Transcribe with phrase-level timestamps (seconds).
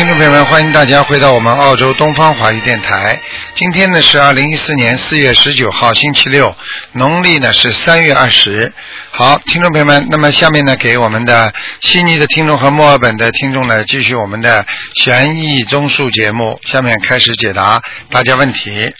[0.00, 3.20] 听众朋友们欢迎大家回到我们澳洲东方华语电台。
[3.54, 6.56] 今天呢是二零一四年四月十九号星期六
[6.92, 8.72] 农历呢是三月二十
[9.10, 14.64] 好听众朋友们那么下面呢给我们的悉尼的听众和墨尔本的听众呢继续我们的
[14.94, 16.58] 悬疑综述节目。
[16.62, 18.90] 下面开始解答大家问题。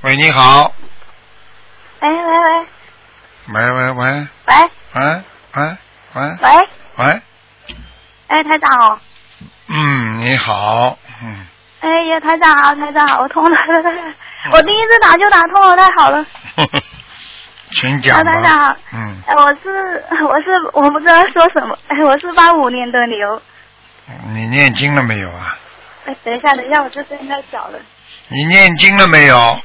[0.00, 0.72] 喂你好。
[2.00, 2.66] 喂喂喂。
[3.48, 4.28] 喂喂喂。
[4.46, 4.70] 喂。
[4.94, 5.22] 喂喂
[5.52, 5.76] 喂
[6.14, 6.38] 喂喂
[6.96, 7.04] 喂。
[7.04, 7.22] 喂。
[8.30, 9.00] 哎台长好，
[9.68, 11.46] 嗯，你好，嗯。
[11.80, 13.56] 哎呀台长好，台长好，我通了，
[14.52, 16.24] 我第一次打就打通了，太好了。
[17.74, 18.60] 请讲台长。
[18.60, 23.42] 好，嗯，哎我是我是我不知道说什么，哎我是八五年的牛，
[24.28, 25.58] 你念经了没有啊？
[26.06, 27.78] 哎等一下等一下，我这声音太小了，
[28.28, 29.60] 你念经了没有？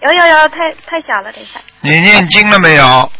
[0.00, 3.12] 有有有太太小了，等一下，你念经了没有？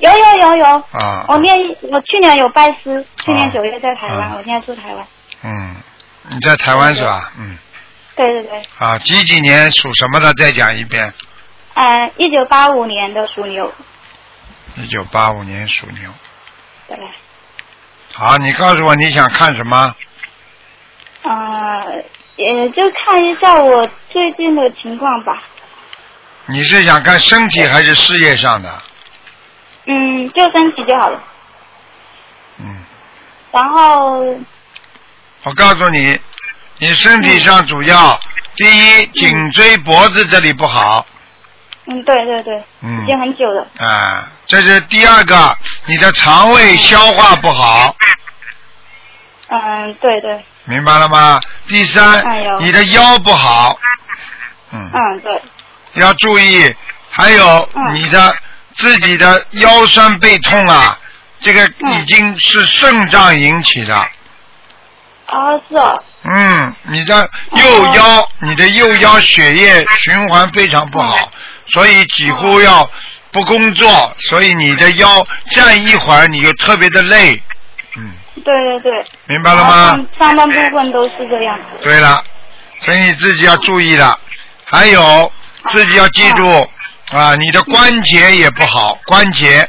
[0.00, 1.24] 有有有有，啊。
[1.28, 1.56] 我念
[1.90, 5.06] 我去年有拜师，去年啊九月在台湾，啊我现在住台湾，
[5.42, 5.76] 嗯，
[6.30, 7.32] 你在台湾是吧？
[7.38, 7.56] 嗯。
[8.16, 10.34] 对对对，啊，几几年属什么的？
[10.34, 11.12] 再讲一遍。
[11.74, 13.72] 嗯一九八五年的属牛，
[14.76, 16.12] 一九八五年属牛。
[16.88, 16.98] 对，
[18.12, 19.94] 好，你告诉我你想看什么？
[21.22, 22.02] 呃
[22.36, 25.42] 也就看一下我最近的情况吧。
[26.46, 28.82] 你是想看身体还是事业上的？
[29.90, 31.20] 嗯，就身体就好了。
[32.58, 32.84] 嗯，
[33.50, 34.20] 然后，
[35.42, 36.20] 我告诉你，
[36.78, 38.20] 你身体上主要、
[38.56, 41.04] 第一颈椎脖子这里不好，
[41.86, 43.02] 嗯，对对对，嗯。
[43.02, 43.66] 已经很久了。
[43.78, 47.96] 啊，这是第二个，你的肠胃消化不好，
[49.48, 51.40] 嗯，对对，明白了吗？
[51.66, 53.76] 第三哎，你的腰不好，
[54.72, 55.42] 嗯，嗯对，
[55.94, 56.72] 要注意，
[57.10, 57.94] 还有嗯。
[57.96, 58.36] 你的
[58.80, 60.98] 自己的腰酸背痛啊，
[61.40, 61.92] 这个嗯。
[61.92, 65.36] 已经是肾脏引起的，啊
[65.68, 71.30] 是哦，嗯，你的右腰，你的右腰血液循环非常不好，
[71.66, 72.90] 所以几乎要
[73.30, 77.42] 不工作，所以你的腰站一会儿你就特别的累，
[77.96, 78.12] 嗯，
[78.42, 79.04] 对对对。
[79.26, 79.94] 明白了吗？
[79.94, 81.82] 上上半部分都是这样子。
[81.82, 82.24] 对了，
[82.78, 84.18] 所以你自己要注意了，
[84.64, 85.30] 还有
[85.68, 86.68] 自己要记住
[87.12, 89.68] 啊，你的关节也不好，关节，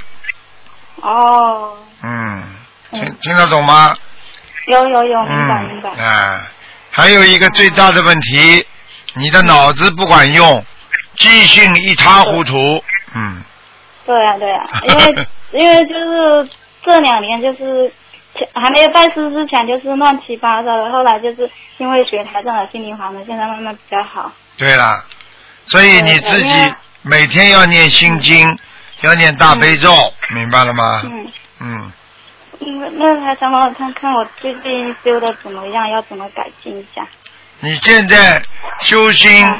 [1.01, 2.43] 哦，嗯，
[2.91, 3.95] 听嗯听得懂吗？
[4.67, 5.89] 有有有，明白明嗯，白。
[6.03, 6.41] 啊，
[6.91, 8.65] 还有一个最大的问题，
[9.15, 10.63] 你的脑子不管用，
[11.17, 12.83] 记性一塌糊涂，
[13.15, 13.43] 嗯，
[14.05, 16.47] 对啊对啊，因为 因为就是
[16.83, 17.91] 这两年就是
[18.37, 24.31] 前还没有拜师之前就是乱七八糟的，后来就是因为学台上的心灵法门，现在慢慢比较好。
[24.57, 25.03] 对了，
[25.65, 26.73] 所以你自己
[27.03, 28.57] 每天要念心经，
[29.01, 29.91] 要念大悲咒，
[30.29, 31.01] 明白了吗？
[31.03, 31.31] 嗯。
[31.59, 31.91] 嗯，
[32.59, 37.05] 嗯，那还想帮我看看我最近修的怎么样，要怎么改进一下？
[37.59, 38.41] 你现在
[38.81, 39.59] 修心嗯。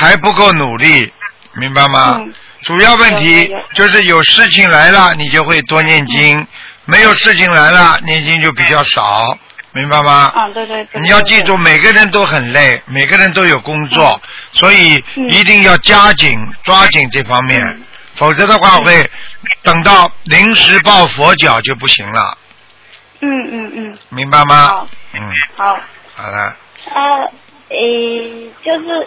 [0.00, 1.12] 还不够努力，
[1.54, 2.16] 明白吗？
[2.18, 2.32] 嗯。
[2.62, 6.44] 主要问题就是有事情来了，你就会多念经；
[6.84, 9.38] 没有事情来了，念经就比较少，
[9.76, 10.32] 明白吗？
[10.34, 11.00] 啊，对对对。
[11.02, 14.18] 你要记住，每个人都很累，每个人都有工作，
[14.52, 15.30] 所以嗯。
[15.30, 17.82] 一定要加紧抓紧这方面，嗯。
[18.14, 19.08] 否则的话会
[19.62, 22.38] 等到临时抱佛脚就不行了，
[23.20, 24.66] 嗯嗯嗯，明白吗？
[24.68, 24.86] 好？
[25.12, 25.20] 嗯，
[25.56, 25.78] 好。
[26.16, 26.56] 好了，
[26.94, 27.30] 呃，
[27.68, 29.06] 诶，就是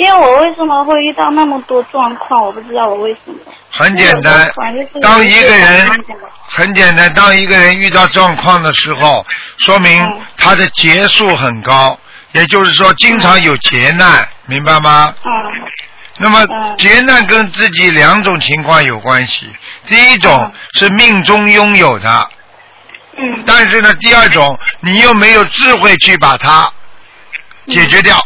[0.00, 3.34] 因为我为什么会遇到那么多状况，我不知道我为什么。
[3.70, 4.50] 很简单
[5.02, 5.86] 当一个人
[6.48, 9.22] 很简单，当一个人遇到状况的时候，
[9.58, 10.20] 说明嗯。
[10.38, 11.98] 他的劫数很高，
[12.32, 15.14] 也就是说经常有劫难，明白吗？
[15.22, 15.30] 嗯。
[16.16, 16.76] 那么嗯。
[16.78, 20.52] 劫难跟自己两种情况有关系，第一种嗯。
[20.72, 22.30] 是命中拥有的，
[23.18, 23.44] 嗯。
[23.44, 26.72] 但是呢，第二种你又没有智慧去把它
[27.66, 28.16] 解决掉，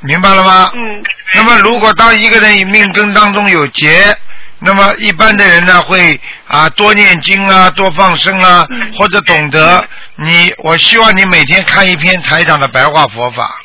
[0.00, 0.70] 明白了吗？
[0.74, 1.02] 嗯
[1.34, 4.16] 那么，如果当一个人命根当中有劫，
[4.58, 6.18] 那么一般的人呢会
[6.48, 9.84] 啊多念经啊，多放生啊，嗯或者懂得
[10.16, 10.52] 你。
[10.64, 13.60] 我希望你每天看一篇台长的白话佛法，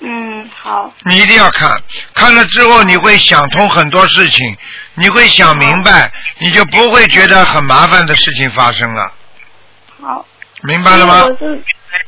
[0.00, 1.70] 嗯，好，你一定要看。
[2.14, 4.56] 看了之后，你会想通很多事情，
[4.94, 9.12] 你会想明白，你就不会觉得很麻烦的事情发生了，
[10.00, 10.24] 好。
[10.62, 11.24] 明白了吗？
[11.24, 11.62] 我是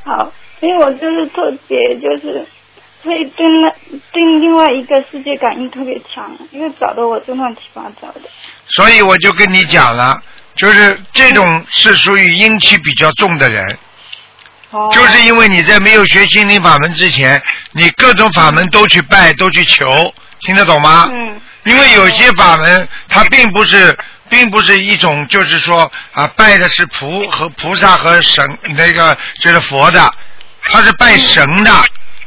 [0.05, 2.47] 好，因为我就是特别就是
[3.07, 3.71] 会对那
[4.13, 8.21] 对另外一个世界感应特别强，因为找的我就乱七八糟的。
[8.69, 10.21] 所以我就跟你讲了，
[10.57, 13.79] 就是这种是属于阴气比较重的人。
[14.71, 14.91] 哦。
[14.93, 17.43] 就是因为你在没有学心灵法门之前，
[17.73, 21.09] 你各种法门都去拜，都去求，听得懂吗？
[21.13, 23.99] 嗯因为有些法门它并不是
[24.29, 30.15] 并不是一种就是说啊拜的是菩和菩萨和神那个就是佛的，
[30.63, 31.73] 他是拜神的，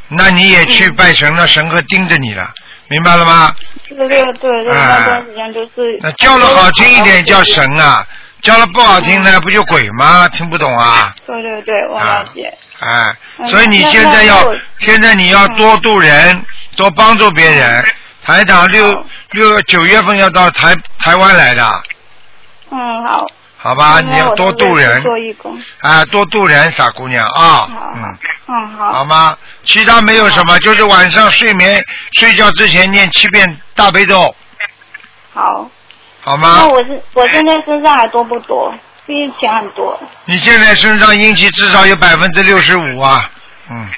[0.10, 2.50] 那你也去拜神了，神会盯着你了，
[2.88, 3.54] 明白了吗？
[3.88, 5.98] 对对对那段时间就是。
[6.02, 8.06] 那叫的好听一点叫神啊，
[8.42, 10.28] 叫的不好听呢不就鬼吗？
[10.30, 11.14] 听不懂啊？
[11.26, 12.42] 对对对，我了解。
[12.80, 16.46] 哎，嗯所以你现在要现在你要多度人，
[16.76, 17.86] 多帮助别人。
[18.22, 21.64] 台长六六九月份要到台台湾来的，
[22.72, 23.26] 嗯，好。
[23.62, 24.00] 好吧？
[24.00, 25.62] 你要多度人，做义工。
[25.82, 27.70] 啊，多度人，傻姑娘啊，好。
[27.94, 28.18] 嗯，
[28.48, 28.92] 嗯，好。
[28.94, 29.38] 好吗？
[29.66, 31.84] 其他没有什么，就是晚上睡眠
[32.14, 34.34] 睡觉之前念七遍大悲咒，
[35.34, 35.70] 好。
[36.22, 36.68] 好吗那？
[36.68, 38.74] 我是我现在身上还多不多？
[39.06, 43.30] 毕竟钱很多，你现在身上阴气至少有百分之六十五啊，
[43.70, 43.90] 嗯。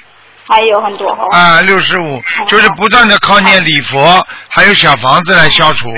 [0.48, 1.24] 还有很多哈。
[1.30, 5.88] 啊，六十五，就是不断的靠念礼佛，还有小房子来消除，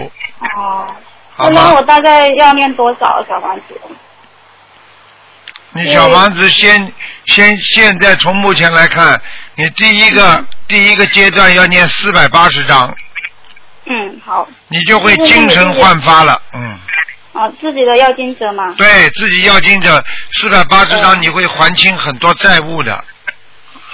[0.58, 0.86] 哦。
[1.36, 1.82] 好那我？
[1.82, 3.80] 大概要念多少小房子？
[5.76, 6.92] 你小房子先
[7.26, 9.20] 先现在从目前来看，
[9.56, 12.94] 你第一个第一个阶段要念四百八十章，
[13.86, 14.46] 嗯，好。
[14.68, 16.78] 你就会精神焕发了，嗯，
[17.32, 18.72] 啊，自己的要经者嘛。
[18.78, 23.04] 对自己要经者四百八十章，嗯你会还清很多债务的，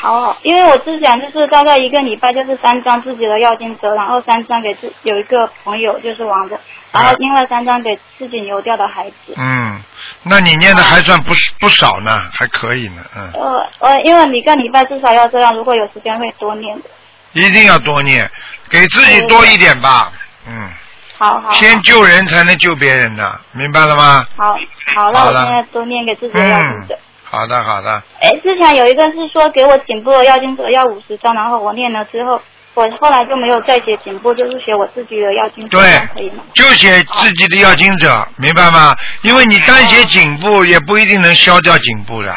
[0.00, 6.58] 好好，因为我之前就是大概一个礼拜就是三张自己的药经折，然后三张给自有一个朋友就是王的，
[6.90, 9.34] 然后另外三张给自己流掉的孩子。
[9.36, 9.78] 嗯，
[10.22, 16.84] 那你念的还算不不少呢，还可以呢，嗯，呃呃，因为你一个礼拜至少要这样，如果有时间会多念的。
[17.32, 18.28] 一定要多念，
[18.70, 20.10] 给自己多一点吧，
[20.48, 20.70] 嗯。
[21.18, 21.52] 好好。
[21.52, 24.24] 先救人才能救别人的，明白了吗？
[24.34, 24.56] 好
[24.96, 26.98] 好，那我现在多念给自己的要经嗯者。，
[27.30, 32.42] 好的好的，哎、之前有一个是说给我颈部的要经者要五十张，然后我念了之后，
[32.74, 36.42] 我后来就没有再写颈部，就是写我自己的要经者，对可以吗？
[36.52, 38.96] 就写自己的要经者，明白吗？
[39.22, 42.32] 因为你单写颈部也不一定能消掉颈部的，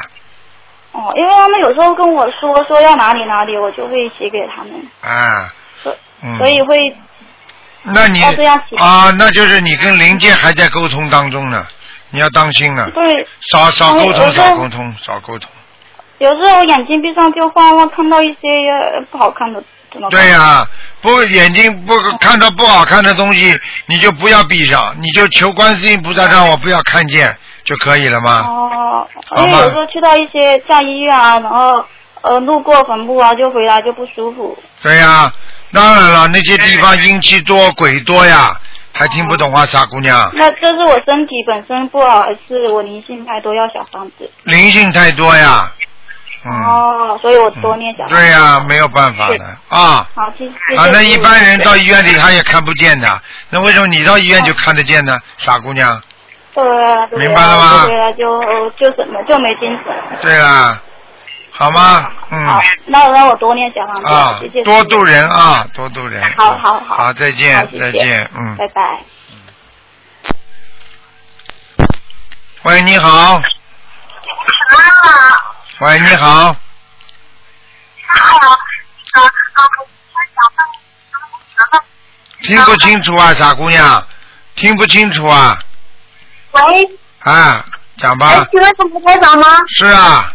[0.91, 5.51] 哦，因为他们有时候跟我说说要哪里哪里，我就会写给他们，啊，
[5.81, 6.95] 所嗯，所以会
[7.81, 8.21] 那你
[8.77, 11.65] 啊，那就是你跟灵界还在沟通当中呢，
[12.13, 13.03] 你要当心了，对。
[13.41, 15.49] 少少沟通，少沟通，少沟通。
[16.19, 19.61] 有时候我眼睛闭上就晃晃，看到一些呃不好看的？
[20.09, 20.65] 对呀、
[21.01, 28.45] 不眼睛不看到不好看的东西，你就不要闭上，你就求观世音菩萨让我不要看见就可以了吗？
[28.47, 29.07] 哦，
[29.37, 31.85] 因为有时候去到一些像医院啊，然后
[32.21, 34.57] 呃路过坟墓啊，就回来就不舒服。
[34.81, 35.31] 对呀、
[35.71, 38.59] 当然了，那些地方阴气多、鬼多呀，
[38.93, 44.29] 还听不懂啊，傻姑娘，那这是我身体本身不好，还是我灵性太多要小房子？
[44.43, 45.71] 灵性太多呀，
[46.45, 48.15] 嗯，哦，所以我多念小房子。
[48.15, 50.07] 对呀、没有办法的啊。
[50.13, 50.77] 好，谢谢。
[50.77, 52.43] 啊，那一般人到医院里他也。
[52.43, 55.17] 看不见的，那为什么你到医院就看得见呢？
[55.37, 55.99] 傻姑娘，
[56.53, 60.19] 对啊，对啊明白了吗对啊就就什么就没精神。
[60.21, 60.79] 对啦，
[61.55, 62.09] 好吗？
[62.31, 62.47] 嗯。
[62.47, 66.23] 好，那让我多念小房子，啊谢谢。，多度人啊，多度人。
[66.37, 68.55] 好好好好，再见，谢谢再见，嗯。
[68.57, 68.99] 拜拜。
[72.63, 73.39] 喂，你好。
[75.79, 76.55] 喂，你好。
[82.41, 84.05] 听不清楚啊，傻姑娘，
[84.55, 85.57] 听不清楚啊，
[86.51, 86.61] 喂，
[87.19, 87.65] 啊，
[87.97, 88.45] 讲吧哎，。
[88.51, 89.47] 请问是卢台长吗？
[89.69, 90.33] 是啊，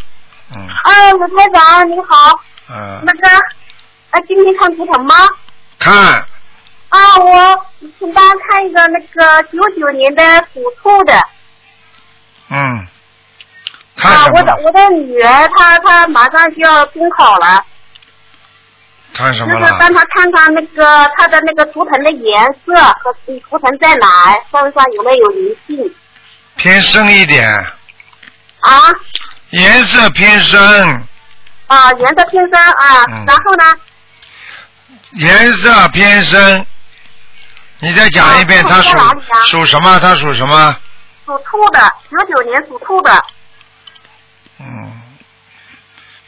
[0.55, 2.41] 嗯啊，卢台长你好，
[2.71, 3.29] 嗯，那个，
[4.11, 5.15] 啊，今天看图腾吗？
[5.79, 5.95] 看
[6.89, 7.67] 啊，我
[7.99, 10.23] 请大家看一个那个九九年的
[10.55, 11.23] 属兔的，
[12.49, 12.87] 嗯，
[13.95, 14.27] 看啊？
[14.35, 17.63] 我的我的女儿她她马上就要中考了，
[19.13, 19.93] 看什么就是帮？
[19.93, 23.13] 她看看那个她的那个图腾的颜色和
[23.51, 25.95] 图腾在哪儿，身上有没有灵性
[26.57, 27.47] 偏深一点，
[28.61, 28.71] 啊？
[29.51, 30.61] 颜色偏深，
[31.67, 33.65] 啊，颜色偏深啊，嗯然后呢？
[35.13, 36.67] 颜色偏深。
[37.81, 38.99] 你再讲一遍，啊他属
[39.51, 39.99] 属什么？
[40.01, 40.77] 他属什么？
[41.25, 43.25] 属兔的，九九年属兔的。
[44.59, 45.01] 嗯，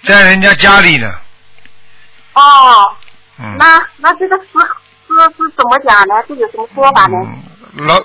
[0.02, 1.12] 在人家家里呢。
[2.34, 2.96] 哦，
[3.38, 3.56] 嗯。
[3.58, 4.44] 那那这个是
[5.08, 6.14] 是是怎么讲呢？
[6.28, 7.16] 这有什么说法呢？
[7.74, 8.00] 嗯，老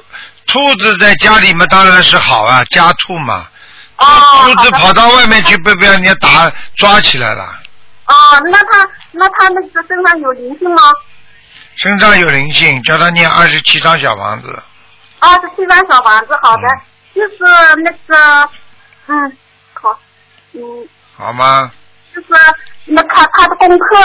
[0.48, 3.48] 兔子在家里嘛，当然是好啊，家兔嘛。
[3.98, 4.06] 哦，
[4.46, 7.44] 兔子跑到外面去，被被人家打抓起来了，
[8.08, 8.14] 哦，
[8.52, 10.82] 那他那他那个身上有灵性吗？
[11.76, 14.62] 身上有灵性，叫他念二十七张小房子。
[15.20, 16.82] 二十七张小房子，好的，嗯
[17.16, 17.38] 就是
[17.84, 18.50] 那个，
[19.08, 19.38] 嗯，
[19.74, 20.00] 好，
[20.54, 20.62] 嗯，
[21.18, 21.72] 好吗？
[22.14, 22.28] 就是
[22.86, 23.98] 那他他的功课，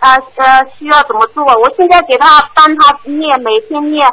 [0.00, 1.44] 呃呃，需要怎么做？
[1.44, 4.08] 我现在给他帮他念，每天念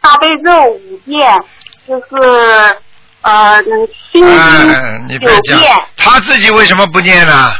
[0.00, 1.44] 大悲咒五遍，
[1.86, 2.80] 就是
[3.22, 4.24] 呃嗯心
[5.08, 7.52] 经九遍。，他自己为什么不念呢？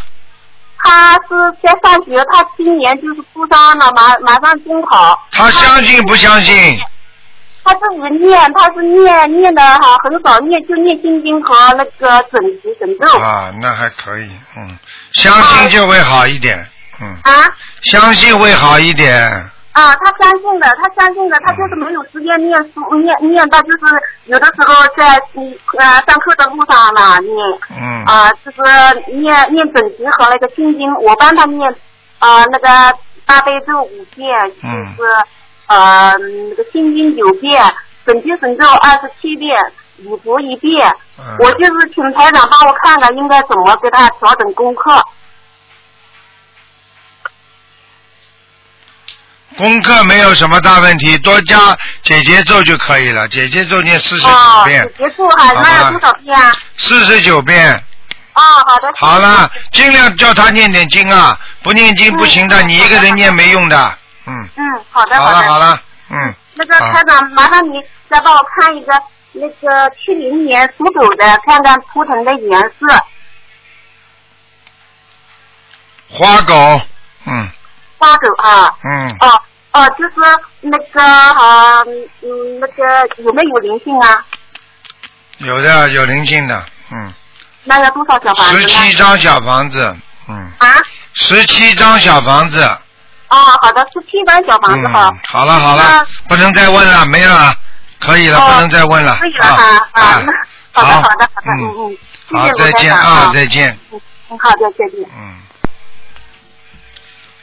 [0.81, 5.21] 他是在上学，他今年就是初三了，马马上中考。
[5.33, 6.79] 他相信不相信？
[7.65, 13.19] 他自己念，他是念念的哈，很少念，就念心经和那个准提神咒。
[13.19, 14.79] 啊，那还可以，嗯，
[15.13, 16.57] 相信就会好一点，
[17.03, 17.45] 嗯，啊
[17.83, 23.79] 相信会好一点，啊，他相信的，他相信的，他就是没有时间念书，念念到就是
[24.25, 27.33] 有的时候在嗯呃上课的路上嘛念
[27.71, 28.59] 嗯，啊，就是
[29.13, 31.73] 念念准提和那个心经，我帮他念
[32.19, 32.69] 啊那个
[33.25, 35.11] 大悲咒五遍，嗯就是
[35.69, 37.63] 呃那个心经九遍，
[38.05, 39.57] 准提神咒二十七遍，
[40.07, 40.93] 五佛一遍。
[41.21, 45.01] 嗯我就是请台长帮我看看应该怎么给他调整功课。
[49.59, 56.53] 功课没有什么大问题，多加姐姐咒就可以了，姐姐咒念四十九哦，遍，结束哈，那有多少遍啊？
[56.77, 57.75] 四十九遍，
[58.35, 58.89] 哦，好的。
[59.01, 65.43] 好了，尽量叫他念点经啊，不念经不行的，嗯你一个人念没用的，嗯，嗯，好的好的。
[65.49, 68.93] 好了，嗯，那个好台长，麻烦你再帮我看一个
[69.33, 73.05] 那个七零年属狗的，看看图腾的颜色。
[76.11, 76.81] 花狗，
[77.27, 77.51] 嗯
[77.99, 79.41] 花狗啊，嗯，哦
[79.73, 80.15] 哦，就是
[80.61, 81.83] 那个啊，
[82.23, 84.25] 嗯，那个有没有灵性啊？
[85.39, 87.13] 有的有灵性的，嗯，
[87.65, 88.67] 那要多少小房子十？
[88.67, 89.95] 七张小房子，
[90.29, 90.67] 嗯，啊？
[91.15, 92.63] 十七张小房子，
[93.29, 97.53] 哦，好的，十七张小房子哈嗯。，好了好了，不能再问了，没了，
[98.01, 100.23] 可以了，哦不能再问了，可以了哈啊啊，，
[100.73, 101.51] 好的好好的好的，嗯
[102.31, 104.01] 嗯好，再见啊，再见，嗯，
[104.31, 105.09] 嗯好的，再见。
[105.17, 105.35] 嗯。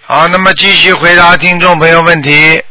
[0.08, 2.64] 好，那么继续回答听众朋友问题。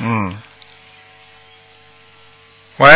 [0.00, 0.40] 嗯。
[2.78, 2.88] 喂。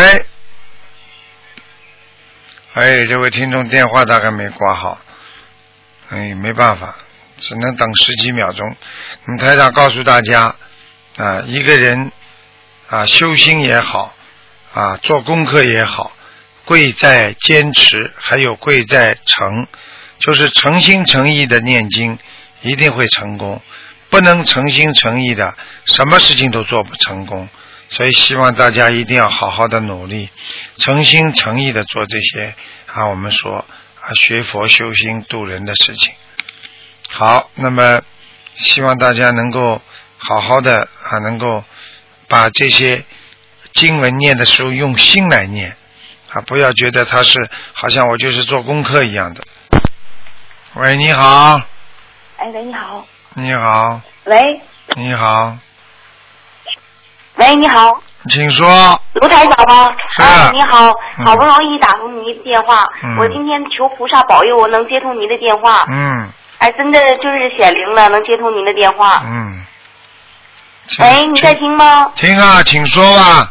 [2.72, 4.98] 哎，这位听众电话大概没挂好，
[6.08, 6.96] 哎，没办法，
[7.38, 8.76] 只能等十几秒钟。
[9.26, 10.56] 你台长告诉大家，
[11.18, 12.10] 啊，一个人
[12.88, 14.14] 啊，修心也好，
[14.72, 16.16] 啊，做功课也好，
[16.64, 19.66] 贵在坚持，还有贵在诚，
[20.18, 22.18] 就是诚心诚意的念经，
[22.62, 23.60] 一定会成功。
[24.08, 25.54] 不能诚心诚意的，
[25.84, 27.48] 什么事情都做不成功。
[27.88, 30.28] 所以希望大家一定要好好的努力，
[30.78, 32.54] 诚心诚意的做这些
[32.86, 33.64] 啊，我们说
[34.00, 36.12] 啊，学佛修心度人的事情。
[37.08, 38.02] 好，那么
[38.56, 39.80] 希望大家能够
[40.18, 41.62] 好好的啊，能够
[42.26, 43.04] 把这些
[43.72, 45.76] 经文念的时候用心来念
[46.30, 49.44] 啊，不要觉得它是好像我就是做功课一样的。
[50.78, 51.58] 喂，你好，
[52.36, 53.02] 哎，喂，你好，
[53.34, 54.60] 你好，喂，
[54.94, 55.56] 你好，
[57.36, 58.66] 喂，你好，请说。
[59.14, 59.88] 卢台长吗？
[60.12, 66.28] 是哎，你好，嗯好不容易打通您的电话，嗯我今天求菩萨保佑我能接通您的电话，嗯
[66.58, 69.22] 哎，真的就是显灵了，能接通您的电话。
[69.24, 69.64] 嗯。
[70.88, 71.54] 请喂，你在？
[71.54, 72.12] 听吗？
[72.16, 73.50] 听啊，请说吧。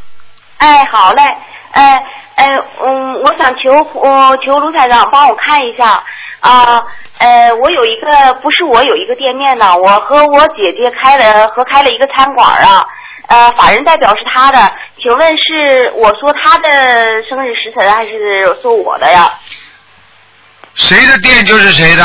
[0.58, 1.24] 哎，好嘞，
[1.72, 2.03] 哎
[2.36, 2.50] 哎，
[2.82, 6.03] 嗯，我想求我、求卢台长帮我看一下
[6.46, 6.80] 啊，
[7.18, 12.86] 呃，我有一个不是我有一个店面呢，我和我姐姐开了合开了一个餐馆啊，
[13.28, 14.72] 呃，法人代表是他的，
[15.02, 16.70] 请问是我说他的
[17.28, 19.34] 生日时辰还是说我的呀？
[20.75, 22.04] 谁的店就是谁的，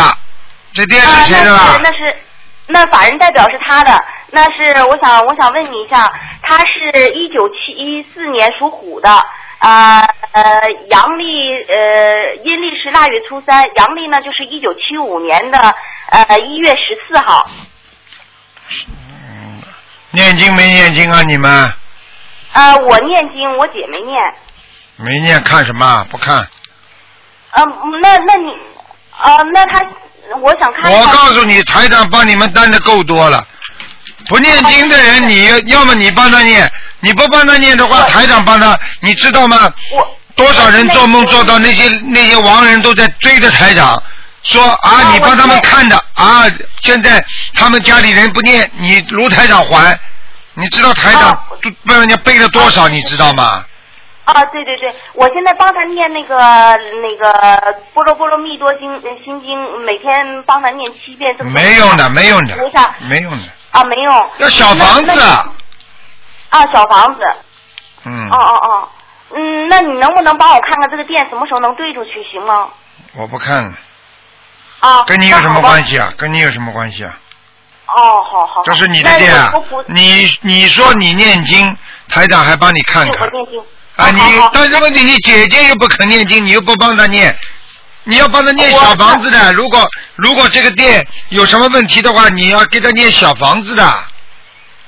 [0.72, 1.80] 这店啊，是谁的那是？
[1.82, 2.16] 那是
[2.66, 3.94] 那法人代表是他的，
[4.30, 9.22] 那是我想我想问你一下，他是一九七四年属虎的，
[9.60, 10.42] 呃呃
[10.90, 15.58] 阳历呃阴历是腊月初三，阳历呢就是一九七五年的
[16.10, 17.48] 呃一月十四号。
[18.88, 19.62] 嗯，
[20.12, 21.22] 念经没念经啊？
[21.22, 21.72] 你们
[22.52, 24.18] 呃，我念经，我姐没念。
[24.96, 26.06] 没念看什么？
[26.10, 26.48] 不看。
[27.52, 27.66] 嗯、
[28.00, 28.56] 那那你
[29.22, 29.84] 呃那他
[30.40, 31.06] 我想看我。
[31.06, 33.46] 告诉你，台长帮你们担的够多了。
[34.30, 36.70] 不念经的人，你要么你帮他念，
[37.00, 39.68] 你不帮他念的话，台长帮他，你知道吗？
[39.92, 44.00] 我多少人做梦做到那些那些亡人都在追着台长，
[44.44, 46.44] 说啊啊你帮他们看的啊，
[46.80, 49.98] 现在他们家里人不念，你卢台长还，
[50.54, 53.64] 你知道台长啊都被人家背了多少，你知道吗？
[54.26, 56.36] 啊，对对对，我现在帮他念那个
[57.02, 61.34] 那个波罗波罗蜜多经呃心经，每天帮他念七遍。
[61.36, 62.54] 这个没用的，没用的
[63.08, 64.30] 没用的，啊，没用。
[64.38, 65.20] 要小房子
[66.50, 67.20] 啊，小房子。
[68.04, 68.88] 嗯哦，哦哦，
[69.36, 72.68] 嗯，那你能不能帮我看看这个店什么时候能兑出去，行吗？
[73.14, 73.72] 我不看，
[74.80, 76.12] 啊，跟你有什么关系啊？
[76.16, 77.18] 跟你有什么关系啊？
[77.86, 78.62] 哦，好好。
[78.64, 79.52] 这是你的店啊！
[79.88, 81.76] 你你说你念经，
[82.08, 83.60] 台长还帮你看看我看念经。
[83.96, 84.10] 啊！
[84.10, 84.20] 你
[84.52, 87.36] 但是问题，你姐姐又不肯念经，你又不帮她念，
[88.04, 89.52] 你要帮他念小房子的。
[89.52, 94.04] 如果如果这个店有什么问题的话，你要给他念小房子的。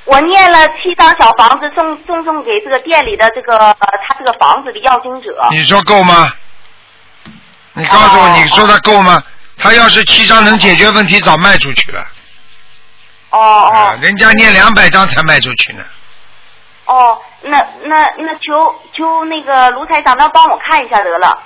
[0.04, 3.74] 我念了七张小房子，送送送给这个店里的这个呃
[4.08, 5.28] 他这个房子的要经者。
[5.50, 6.32] 你说够吗？
[7.74, 9.22] 你告诉我，哦你说他够吗？
[9.58, 12.04] 他要是七张能解决问题，早卖出去了。
[13.30, 13.38] 哦
[13.72, 15.84] 啊哦，人家念两百张才卖出去呢。
[16.86, 21.38] 哦，那那那求求那个卢台长，那帮我看一下得了。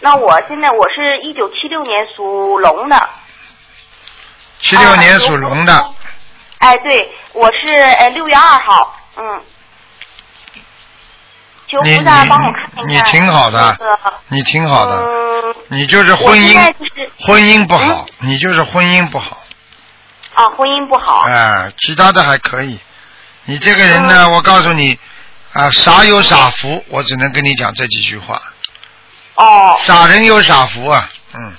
[0.00, 3.08] 那我现在我是一九七六年属龙的。
[4.60, 5.90] 七六年属龙的，
[6.58, 9.42] 哎，对，我是呃六月二号，嗯。
[11.66, 12.88] 求菩萨帮我看一看。
[12.88, 13.98] 你你挺好的那个
[14.28, 19.42] 你挺好的，嗯，你就是婚姻就是婚姻不好，你就是婚姻不好。
[20.34, 21.26] 啊，婚姻不好。
[21.28, 22.78] 哎，其他的还可以。
[23.44, 24.98] 你这个人嗯呢，我告诉你，
[25.52, 28.40] 啊，傻有傻福，我只能跟你讲这几句话。
[29.36, 29.76] 哦。
[29.82, 31.54] 傻人有傻福啊，嗯。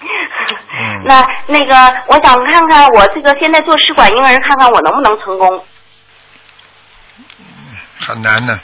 [0.82, 1.74] 嗯那那个，
[2.08, 5.64] 我想看看我这个现在做试管婴儿，看看我能不能成功。
[7.98, 8.58] 很难呢，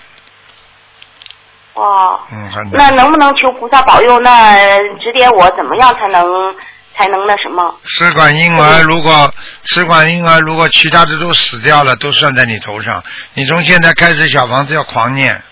[1.74, 2.72] 哇，嗯，很难。
[2.72, 4.18] 那能不能求菩萨保佑？
[4.20, 4.56] 那
[4.98, 6.54] 指点我怎么样才能
[6.96, 7.74] 才能那什么？
[7.84, 9.30] 试管婴儿如果
[9.64, 13.02] 试管婴儿如果其他的都死掉了，都算在你头上。
[13.34, 15.42] 你从现在开始小房子要狂念，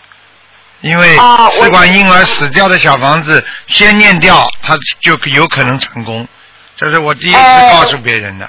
[0.84, 1.16] 因为
[1.52, 6.28] 试管婴儿死掉的小房子先念掉，他就有可能成功。
[6.76, 8.46] 这是我第一次哎告诉别人的。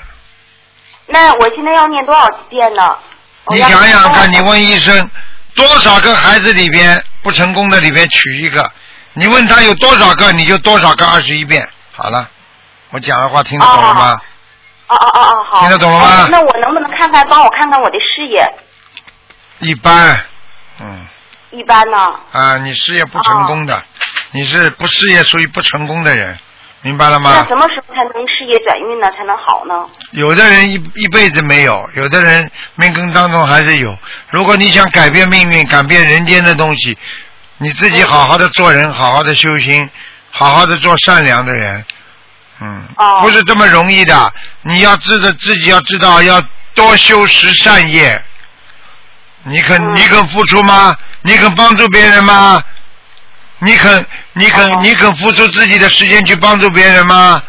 [1.08, 2.94] 那我现在要念多少遍呢？
[3.52, 5.10] 你想想看，你问医生，
[5.56, 8.70] 多少个孩子里边不成功的里边取一个，
[9.14, 11.66] 你问他有多少个，你就多少个二十一遍。
[11.94, 12.30] 好了，
[12.90, 14.20] 我讲的话听得懂了吗？
[14.88, 15.60] 哦哦哦哦，好。
[15.62, 18.46] 听得懂了吗哎那我能不能看看，帮我看看我的事业？
[19.60, 20.20] 一般，
[20.82, 21.08] 嗯。
[21.56, 21.98] 一般呢？
[22.32, 23.82] 啊，你事业不成功的，
[24.32, 26.38] 你是不事业属于不成功的人，
[26.82, 27.56] 明白了吗那吗什？
[27.56, 29.10] 么时候才能事业转运呢？
[29.18, 29.88] 才能好呢？
[30.12, 33.98] 有的人一一辈子没有，有的人命根当中还是有。
[34.32, 36.98] 如果你想改变命运，改变人间的东西，
[37.58, 39.90] 你自己好好的做人，好好的修心，
[40.32, 41.86] 好好的做善良的人，
[42.60, 44.34] 嗯，哦不是这么容易的。
[44.64, 48.22] 你要知道自己要知道要多修十善业。
[49.48, 50.96] 你肯、嗯你肯付出吗？
[51.22, 52.62] 你肯帮助别人吗？
[53.60, 57.42] 你肯你肯、哦你肯付出自己的时间去帮助别人吗？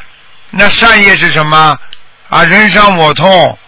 [0.50, 1.76] 那善业是什么？
[2.28, 3.58] 啊，人伤我痛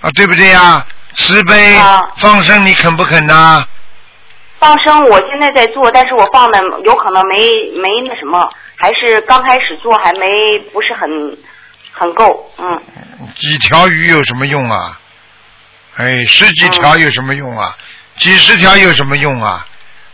[0.00, 0.84] 啊，对不对呀？
[1.14, 3.64] 慈悲、啊放生，你肯不肯呐？
[4.58, 7.36] 放生我现在在做，但是我放的有可能没
[7.80, 8.46] 没那什么，
[8.76, 11.08] 还是刚开始做还没不是很
[11.92, 12.78] 很够，嗯。
[13.34, 14.98] 几条鱼有什么用啊？
[15.96, 17.76] 哎，十几条有什么用啊？
[18.16, 19.66] 几十条有什么用啊？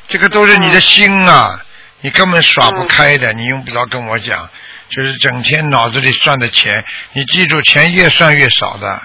[0.09, 1.61] 这个都是你的心啊，
[2.01, 4.49] 你根本耍不开的，你用不着跟我讲，
[4.89, 9.03] 就是整天脑子里算的钱，你记住，钱越算越少的，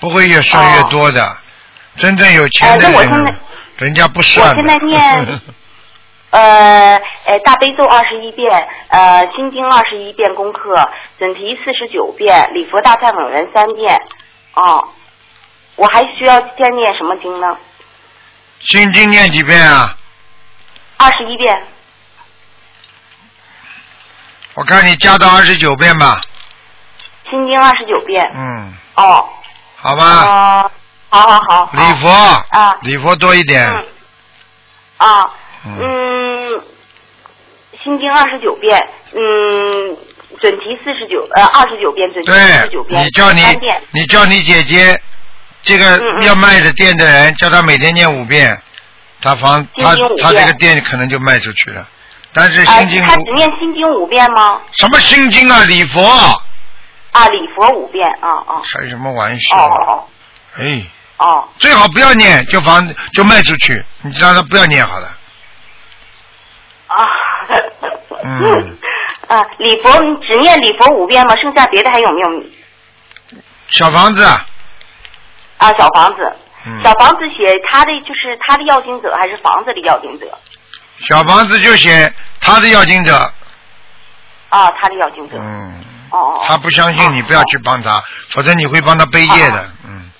[0.00, 1.36] 不会越算越多的。
[1.96, 3.36] 真正有钱的人
[3.78, 4.62] 人家不算的。
[4.62, 5.40] 我现在念
[6.30, 8.50] 呃，呃，大悲咒二十一遍，
[8.88, 10.74] 呃，心经二十一遍功课，
[11.16, 13.96] 准提四十九遍，礼佛大忏悔文三遍，
[14.54, 14.88] 哦，
[15.76, 17.56] 我还需要再念什么经呢？
[18.60, 19.96] 心经念几遍啊？
[20.96, 21.66] 二十一遍，
[24.54, 26.20] 我看你加到二十九遍吧。
[27.28, 29.28] 心经二十九遍，嗯，哦，
[29.76, 30.04] 好吧。
[30.04, 30.70] 啊，
[31.10, 33.66] 好好好，礼佛，啊礼佛多一点。
[33.66, 33.86] 嗯，
[34.98, 35.30] 啊，
[35.66, 36.64] 嗯嗯，
[37.82, 38.78] 心经二十九遍，
[39.12, 39.96] 嗯，
[40.40, 43.42] 准提四十九，呃，二十九遍，准提四十九对，遍，你叫你，
[43.90, 45.02] 你叫你姐姐，
[45.64, 48.56] 这个要卖的店的人，叫他每天念五遍，
[49.20, 51.88] 他房他他这个店可能就卖出去了。
[52.32, 54.60] 但是啊，心经他只念心经五遍吗？
[54.72, 56.02] 什么心经啊，礼佛，
[57.12, 59.56] 啊，礼佛五遍，啊啊，开什么玩笑？
[59.56, 60.06] 哦
[60.56, 60.84] 哎，
[61.16, 65.08] 哦哦，最好不要念，就房就卖出去，你让他不要念好了。
[66.88, 66.96] 啊，
[68.22, 68.76] 嗯，
[69.28, 71.34] 啊，礼佛你只念礼佛五遍吗？
[71.40, 72.44] 剩下别的还有没有？
[73.68, 74.44] 小房子啊，
[75.58, 76.32] 啊，小房子，
[76.66, 80.26] 嗯，小房子写他的就是他的要经者还是房子的要经者？
[81.00, 83.16] 小房子就写他的要经者，
[84.48, 85.38] 啊，他的要经者。
[85.38, 86.32] 嗯，哦哦。
[86.38, 90.10] 哦他不相信你，不要去帮他，否则你会帮他背业的，嗯，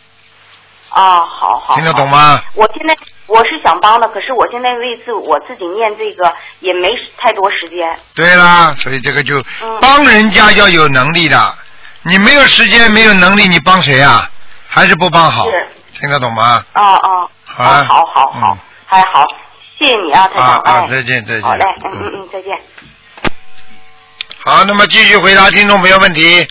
[0.90, 1.74] 啊，好好。
[1.76, 2.08] 听得懂？
[2.08, 2.40] 吗？
[2.54, 2.94] 我现在
[3.26, 7.98] 我是想帮的，可是我现在为自我自己念这个也没太多时间。
[8.14, 11.38] 对啦，所以这个就嗯帮人家要有能力的，
[12.02, 14.28] 你没有时间，没有能力，你帮谁啊？
[14.74, 15.46] 还是不帮好？
[16.00, 16.64] 听得懂吗？
[16.74, 19.22] 哦哦，好啊好好好，还好，
[19.78, 21.42] 谢谢你啊，台长，啊啊哎，再见再见。
[21.42, 22.00] 好嘞，嗯嗯。
[22.02, 22.60] 嗯嗯，再见。
[24.44, 26.44] 好，那么继续回答听众朋友问题。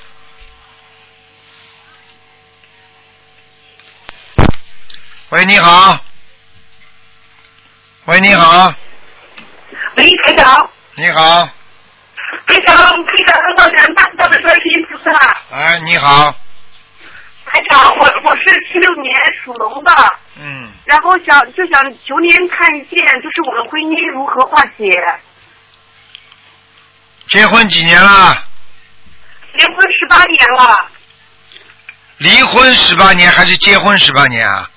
[5.32, 6.00] 喂，你好。
[8.06, 8.74] 喂，你好，
[9.98, 11.46] 喂，台长，你好，
[12.48, 15.12] 台长，台长，老人大道的观世音菩萨，
[15.52, 16.34] 哎，你好，
[17.54, 19.14] 台长，我我是七六年
[19.44, 19.92] 属龙的，
[20.38, 24.92] 嗯，然后想就想求您看一见，就是我的婚姻如何化解？
[27.28, 28.44] 结婚几年了？
[29.56, 30.88] 结婚十八年了，
[32.18, 34.68] 离婚十八年还是结婚十八年啊？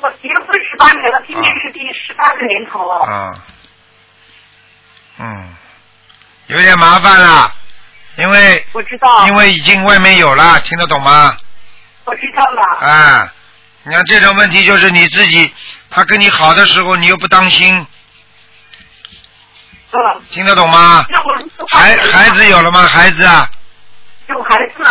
[0.00, 3.04] 我结婚十八年了，今年是第十八个年头了。
[3.04, 3.34] 啊，
[5.18, 5.56] 嗯，
[6.46, 7.52] 有点麻烦了，
[8.18, 11.36] 因为我知道，因为已经外面有了，听得懂吗？
[12.08, 13.32] 我知道了，啊，
[13.82, 15.52] 你看这种问题就是你自己，
[15.90, 17.86] 他跟你好的时候你又不当心，
[19.90, 21.04] 嗯，听得懂吗？
[21.68, 22.80] 孩孩子有了吗？
[22.82, 23.46] 孩子啊，
[24.28, 24.82] 有孩子，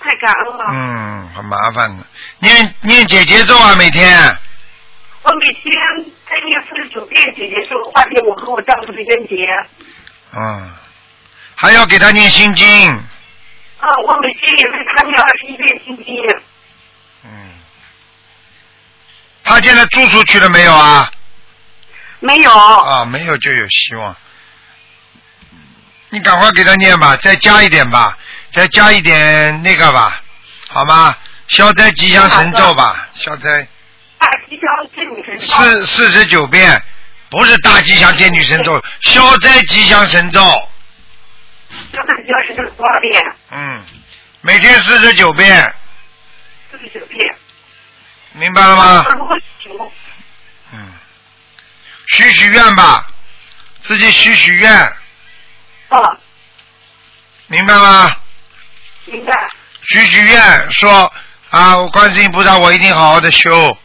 [0.00, 0.64] 太感恩了。
[0.72, 2.04] 嗯，很麻烦的。
[2.40, 4.36] 念念姐姐咒啊，每天
[5.22, 5.72] 我每天
[6.28, 9.48] 在念四十九遍姐姐咒，化解我和我丈夫的冤结。
[10.34, 10.70] 嗯，
[11.54, 13.04] 还要给他念心经，
[13.82, 16.06] 啊，我每天也为他念二十一遍心经。
[17.24, 17.50] 嗯，
[19.42, 21.10] 他现在租出去了没有啊？
[22.20, 24.14] 没有，啊，没有就有希望。
[26.10, 28.16] 你赶快给他念吧，再加一点吧，
[28.52, 30.22] 再加一点那个吧，
[30.68, 31.16] 好吗？
[31.48, 33.66] 消灾吉祥神咒吧，消灾
[34.18, 35.44] 大吉祥天女神咒。
[35.44, 36.80] 四四十九遍，
[37.28, 40.40] 不是大吉祥天女神咒，消灾吉祥神咒，
[41.92, 43.22] 这个吉祥神咒多少遍？
[43.50, 43.84] 嗯，
[44.40, 45.74] 每天四十九遍，
[46.70, 47.20] 四十九遍。
[48.32, 49.04] 明白了吗？
[50.72, 50.92] 嗯，
[52.08, 53.06] 许许愿吧，
[53.82, 55.98] 自己许许愿，啊，
[57.48, 58.16] 明白吗？
[59.04, 59.50] 明白。
[59.82, 61.12] 许许愿说
[61.50, 63.76] 啊，观世音菩萨，我一定好好的修。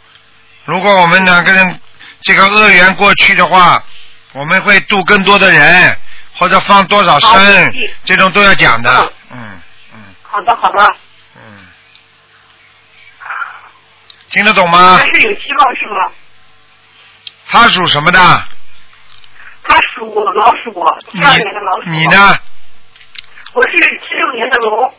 [0.63, 1.81] 如果我们两个人
[2.21, 3.83] 这个恶缘过去的话，
[4.31, 5.99] 我们会度更多的人，
[6.37, 9.13] 或者放多少好生谢谢，这种都要讲的。
[9.31, 9.61] 嗯
[9.93, 10.95] 嗯好的，好的。
[11.35, 11.67] 嗯，
[14.29, 15.05] 听得懂吗还？
[15.13, 16.11] 是有希望是吗？
[17.47, 18.19] 他属什么的？
[19.63, 21.89] 他属老鼠，二年的老鼠。
[21.89, 22.03] 你？
[22.05, 22.39] 呢？
[23.53, 24.93] 我是七六年的龙。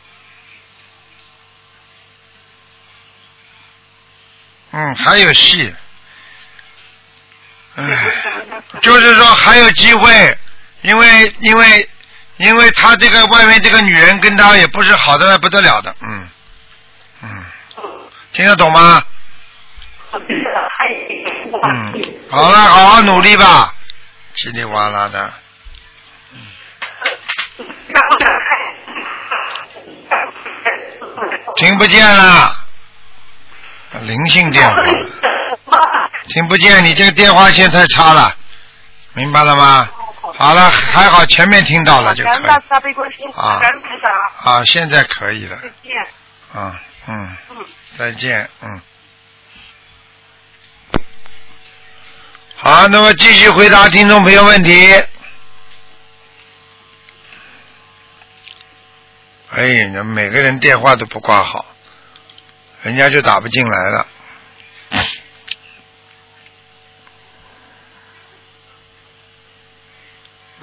[4.71, 5.73] 嗯，还有戏。
[7.75, 7.83] 唉。
[7.83, 7.97] 嗯
[8.81, 10.37] 就是说还有机会，
[10.81, 11.89] 因为因为
[12.37, 16.29] 因为他这个外面这个女人跟他也不是好的不得了的，嗯。
[17.21, 17.43] 嗯，
[18.31, 19.03] 听得懂吗？
[20.13, 21.93] 嗯，
[22.31, 23.73] 好了，好好努力吧，
[24.35, 25.33] 叽里哇啦的，
[31.57, 32.55] 听不见了，
[34.01, 34.81] 灵性电话，
[36.29, 38.33] 听不见，你这个电话线太差了，
[39.13, 39.89] 明白了吗？
[40.39, 45.91] 好了，还好前面听到了就可以大慈大悲观世音，啊感恩台长，啊，现在可以了，再见。
[46.53, 47.65] 啊嗯，嗯。
[47.97, 48.81] 再见，嗯。
[52.55, 54.93] 好，那么继续回答听众朋友问题。
[59.51, 61.65] 哎，你们每个人电话都不挂好，
[62.83, 64.07] 人家就打不进来了。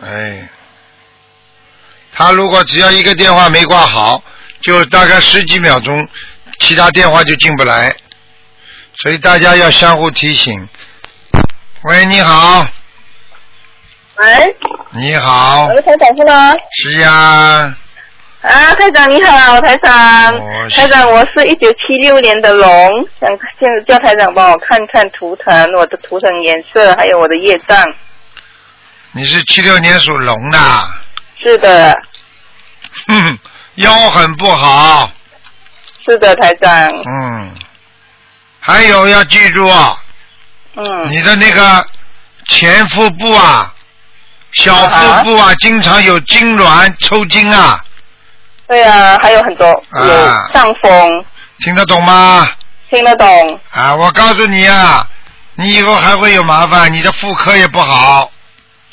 [0.03, 0.49] 哎，
[2.13, 4.23] 他如果只要一个电话没挂好，
[4.61, 6.09] 就大概十几秒钟，
[6.59, 7.95] 其他电话就进不来，
[8.95, 10.69] 所以大家要相互提醒。
[11.85, 12.67] 喂，你好，
[14.17, 14.57] 喂，
[14.91, 16.53] 你好，喂，台长是吗？
[16.73, 17.77] 是呀，
[18.43, 20.35] 啊，台长你好，台长。
[20.37, 27.83] 我，台长，我是一九七六年的龙，想叫叫台长帮我看看图腾，我的图腾颜色，还有我的业障。
[29.17, 30.59] 你是七六年属龙的，
[31.43, 31.99] 是的，
[33.09, 33.39] 哼，
[33.77, 35.11] 腰很不好，
[36.05, 37.55] 是的，台长，嗯，
[38.61, 39.67] 还有要记住，
[40.77, 41.87] 嗯，你的那个
[42.49, 43.73] 前腹部啊，
[44.53, 47.83] 小腹部啊，经常有痉挛、抽筋啊，
[48.69, 50.05] 对啊，还有很多啊。
[50.05, 51.25] 有上风，
[51.61, 52.47] 听得懂吗？
[52.91, 55.09] 听得懂，啊，我告诉你啊，
[55.55, 58.31] 你以后还会有麻烦，你的妇科也不好，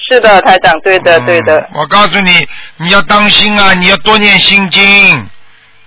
[0.09, 1.67] 是的，台长，对的，对的嗯。
[1.73, 5.29] 我告诉你，你要当心啊，你要多念心经，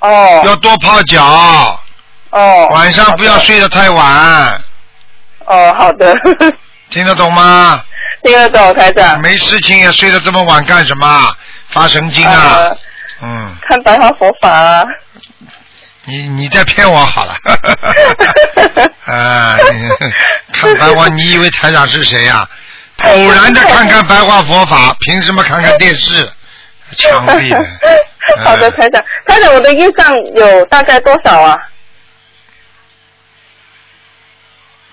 [0.00, 1.80] 哦要多泡脚，
[2.30, 2.68] 哦。
[2.72, 3.38] 晚上不要。
[3.40, 4.60] 睡得太晚，
[5.46, 6.14] 哦，好的，
[6.90, 7.82] 听得懂吗？
[8.22, 9.20] 听得懂，台长。
[9.20, 11.32] 没事情也睡得这么晚干什么？
[11.68, 12.56] 发神经啊！
[12.56, 12.78] 呃
[13.22, 14.84] 嗯，看白话佛法啊。
[16.04, 17.34] 你你在骗我好了。
[19.06, 19.88] 啊，你
[20.52, 22.46] 看白话，你以为台长是谁呀、
[23.02, 26.32] 偶然的看看白话佛法，凭什么看看电视？
[26.96, 27.56] 枪毙的！
[28.44, 31.56] 好的，嗯台长，台长，我的业障有大概多少啊？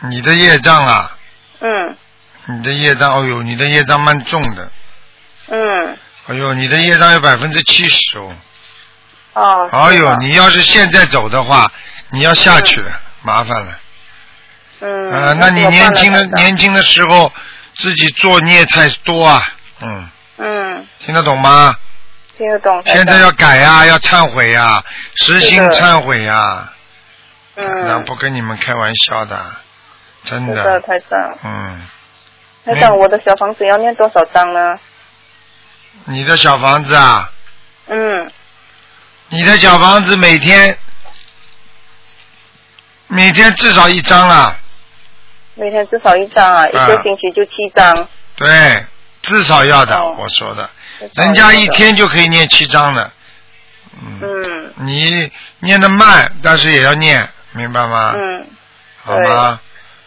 [0.10, 1.18] 你的业障啊，
[1.62, 1.96] 嗯
[2.48, 4.70] 你的业障，哦呦，你的业障蛮重的，
[5.48, 8.36] 嗯，哎呦，你的业障有百分之七十哦。
[9.34, 9.70] 哦。
[9.72, 11.72] 哎呦，你要是现在走的话，
[12.10, 13.80] 你要下去了，麻烦了。
[14.82, 15.12] 嗯。
[15.12, 17.32] 啊，那你年轻的年轻的时候
[17.76, 19.44] 自己作孽太多啊，
[19.82, 21.76] 嗯，嗯，听得懂吗？
[22.38, 22.82] 听得懂。
[22.86, 24.84] 现在要改呀、要忏悔呀、
[25.16, 26.72] 实心忏悔呀、
[27.56, 29.40] 那嗯，不跟你们开玩笑的，
[30.24, 31.38] 真是的，的，台长。
[31.44, 31.82] 嗯，
[32.66, 34.80] 台长，我的小房子要念多少张呢？
[36.06, 37.30] 你的小房子啊，
[37.88, 38.32] 嗯，
[39.30, 40.76] 你的小房子每天
[43.08, 44.58] 每天至少一张啊，
[45.56, 48.08] 每天至少一张啊，一个星期就七张。
[48.36, 48.86] 对，
[49.22, 50.16] 至少要的，哦。
[50.18, 50.70] 我说的，
[51.16, 51.68] 人家一。
[51.68, 53.12] 天就可以念七张的，
[54.02, 54.74] 嗯，嗯。
[54.78, 58.14] 你念的慢，但是也要念，明白吗？
[58.16, 58.48] 嗯，
[59.04, 59.60] 好吗？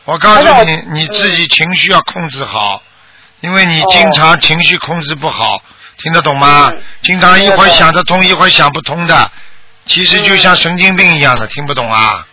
[0.05, 2.83] 我告诉你你自己情绪要控制好，
[3.41, 5.61] 因为你哦经常情绪控制不好，
[5.99, 6.71] 听得懂吗？
[6.73, 6.83] 嗯。
[7.03, 9.31] 经常一会儿想得通，一会儿想不通的，
[9.87, 12.27] 其实就像神经病一样的，听不懂啊？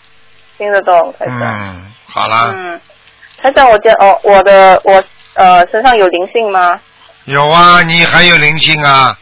[0.58, 2.82] 听得懂，嗯，好了，嗯，
[3.44, 5.04] 台长，我家哦，我的我
[5.34, 6.80] 呃身上有灵性吗？
[7.26, 9.18] 有啊，你还有灵性啊，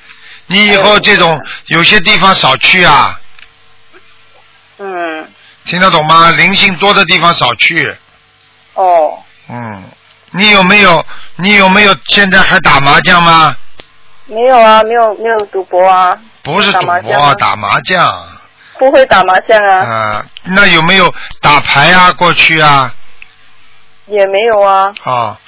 [0.46, 3.20] 你以后这种有些地方少去啊，
[4.78, 5.28] 嗯，
[5.66, 6.30] 听得懂吗？
[6.30, 7.98] 灵性多的地方少去。
[8.76, 9.18] 哦，
[9.50, 9.84] 嗯，
[10.34, 11.04] 你有没有？
[11.38, 13.56] 你有没有现在还打麻将吗？
[14.28, 18.28] 没有啊，没有没有赌博啊，不是赌博，啊打麻将。
[18.78, 22.12] 不会打麻将啊，啊，那有没有打牌啊？
[22.14, 22.94] 过去啊？
[24.08, 25.40] 也没有啊，啊，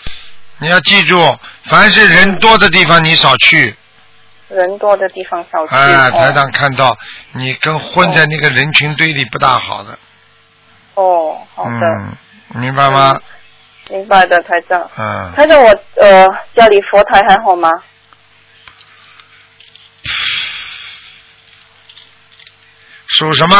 [0.60, 3.76] 你要记住，凡是人多的地方你少去。
[4.50, 5.74] 人多的地方少去。
[5.74, 6.98] 哎，哦台长看到
[7.32, 9.98] 你跟混在那个人群堆里不大好的。
[10.96, 13.20] 哦，好的，嗯，明白吗？
[13.90, 14.88] 明白的，台长。
[14.98, 17.70] 嗯，台长，我呃家里佛台还好吗？
[23.08, 23.56] 属什么？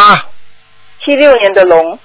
[1.04, 2.00] 七六年的龙，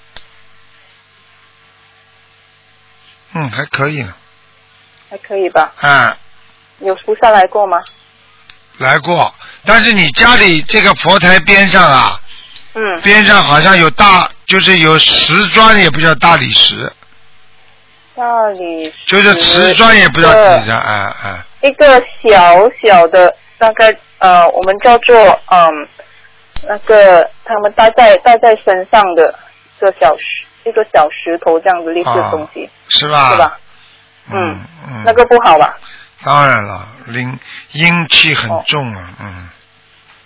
[3.35, 4.15] 嗯，还可以呢。
[5.11, 5.73] 还可以吧？
[5.83, 6.17] 嗯，
[6.81, 7.83] 有菩萨来过吗？
[8.79, 12.21] 来过，但是你家里这个佛台边上啊，
[12.75, 16.93] 嗯，边上好像有大，就是有瓷砖，也不叫大理石，
[18.15, 18.93] 大理石。
[19.07, 25.89] 就是瓷砖也不叫瓷砖，哎哎，一个小小的，大概呃，我们叫做嗯，
[26.69, 29.35] 那个他们戴在戴在身上的
[29.79, 30.25] 一个小石，
[30.69, 33.31] 一个小石头这样子类似的东西，是吧？
[33.31, 33.59] 是吧？
[34.31, 35.77] 嗯嗯，那个不好吧？
[36.23, 37.39] 当然了，灵
[37.73, 39.49] 阴气很重啊，嗯。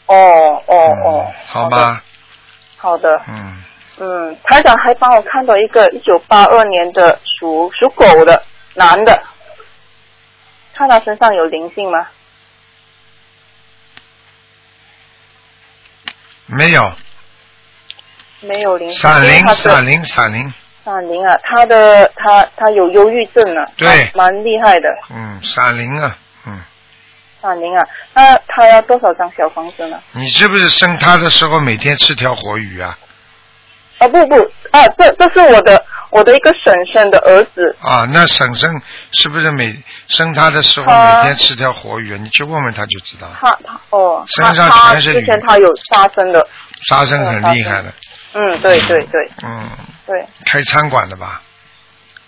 [0.06, 0.16] 哦
[0.66, 2.02] 哦嗯哦，好吧，
[2.76, 3.62] 好的，嗯，
[3.98, 8.42] 嗯，台长还帮我看到一个一九八二年的属属狗的
[8.74, 9.22] 男的，
[10.74, 12.06] 看他身上有灵性吗？
[16.46, 16.92] 没有，
[18.42, 26.60] 没有灵性，闪灵，闪灵，闪灵，闪灵啊，他的他他有忧郁症啊，对蛮蛮厉害的嗯，闪灵啊，嗯，
[27.40, 27.86] 闪灵啊。
[28.14, 29.98] 那他要多少张小房子呢？
[30.12, 32.98] 你是不是生他的时候每天吃条活鱼啊？
[33.98, 34.34] 啊不不
[34.72, 38.68] 啊，这这是我的我的一个婶婶的儿子，啊，那婶婶
[39.12, 39.72] 是不是每
[40.08, 42.18] 生他的时候每天吃条活鱼啊？
[42.20, 43.38] 你去问问他就知道了。
[43.40, 46.44] 他他哦，他身上他全是之前鱼他有杀生的，
[46.88, 47.94] 杀生很厉害的，
[48.34, 49.30] 嗯，对对对。
[49.42, 49.68] 嗯，
[50.06, 51.42] 对，开餐馆的吧？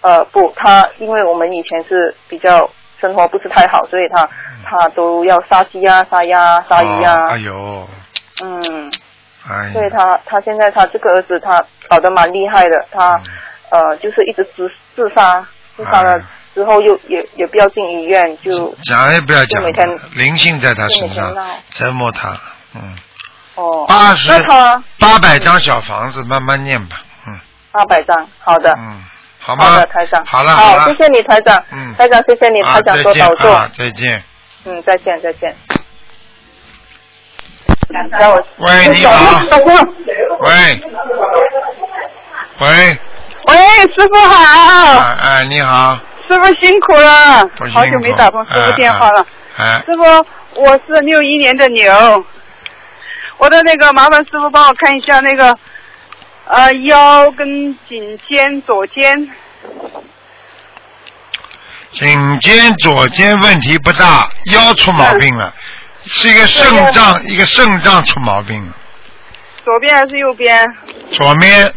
[0.01, 4.29] 呃不，他因为我们以前是比较生活不是太好，所以他
[4.65, 7.15] 他都要杀鸡啊、杀鸭啊、杀鱼啊。
[7.15, 7.89] 哦啊哎，呦，
[8.43, 8.93] 嗯。
[9.47, 13.21] 哎所以他他现在他这个儿子他搞得蛮厉害的，他、
[13.71, 21.35] 呃就是一直自自杀，自杀了哎之后又也也不要进医院，就讲也不要讲就每天灵性在他身上
[21.73, 22.31] 折磨他，
[22.75, 22.97] 嗯，
[23.57, 24.31] 哦八十
[24.99, 27.39] 八百张小房子慢慢念吧，嗯
[27.73, 29.03] 八百张，好的，嗯，
[29.39, 29.65] 好吗？
[29.65, 30.25] 好的，台长。
[30.27, 31.63] 好了好了，谢谢你，台长。
[31.73, 33.55] 嗯台长，谢谢你，啊台长多保重。
[33.55, 34.23] 啊，再见。
[34.65, 35.55] 嗯，再见，再见。
[38.59, 39.13] 喂，你好。
[40.41, 40.83] 喂。
[42.61, 42.99] 喂，
[43.47, 43.57] 喂，
[43.97, 49.27] 师傅好，哎哎，你好，师傅辛苦了，苦好久没打通师傅电话了。
[49.59, 51.93] 哎，师傅，我是六一年的牛，
[53.39, 55.57] 我的那个麻烦师傅帮我看一下那个
[56.47, 57.47] 呃腰跟
[57.89, 59.31] 颈肩左肩，
[61.93, 65.53] 颈肩左肩问题不大，腰出毛病了，
[66.05, 68.73] 是一个肾脏，一个肾脏出毛病了，
[69.65, 70.67] 左边还是右边？
[71.13, 71.73] 左面。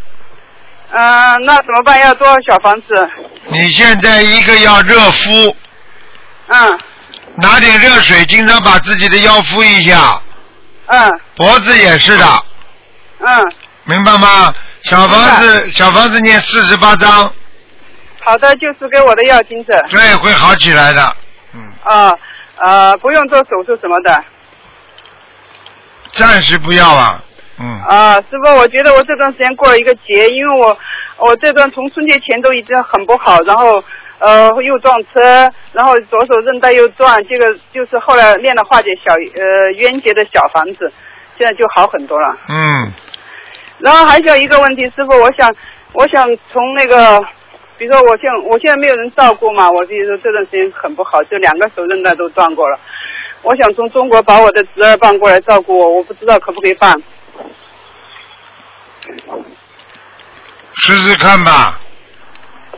[0.89, 1.99] 嗯、那怎么办？
[1.99, 3.09] 要多少小房子？
[3.51, 5.55] 你现在一个要热敷，
[6.47, 6.79] 嗯
[7.35, 10.21] 拿点热水，经常把自己的腰敷一下，
[10.87, 12.25] 嗯脖子也是的，
[13.19, 13.27] 嗯，
[13.83, 14.53] 明白吗？
[14.83, 17.31] 小房子，小房子念四十八章，
[18.23, 19.71] 好的，就是给我的药精子。
[19.91, 21.15] 对，会好起来的。
[21.53, 22.13] 嗯啊
[22.59, 24.23] 呃，不用做手术什么的。
[26.11, 27.21] 暂时不要啊，
[27.59, 30.77] 嗯，啊，师傅，我觉得我这段时间过了一个劫，因为我
[31.17, 33.83] 我这段从春节前都已经很不好，然后
[34.19, 40.91] 呃又撞车，然后左手韧带又断，这个就是后来练了化解小呃冤结的小房子，
[41.37, 42.35] 现在就好很多了。
[42.49, 42.91] 嗯，
[43.79, 45.55] 然后还有一个问题，师傅，我想
[45.93, 47.19] 我想从那个，
[47.77, 52.79] 比如说我现我现在没有人照顾嘛，我比如说这段时间很不好，就两个手韧带都断过了。
[53.43, 56.95] 我想从中国把我的侄儿办过来照顾我，我不知道可不可以办。
[60.73, 61.79] 试试看吧。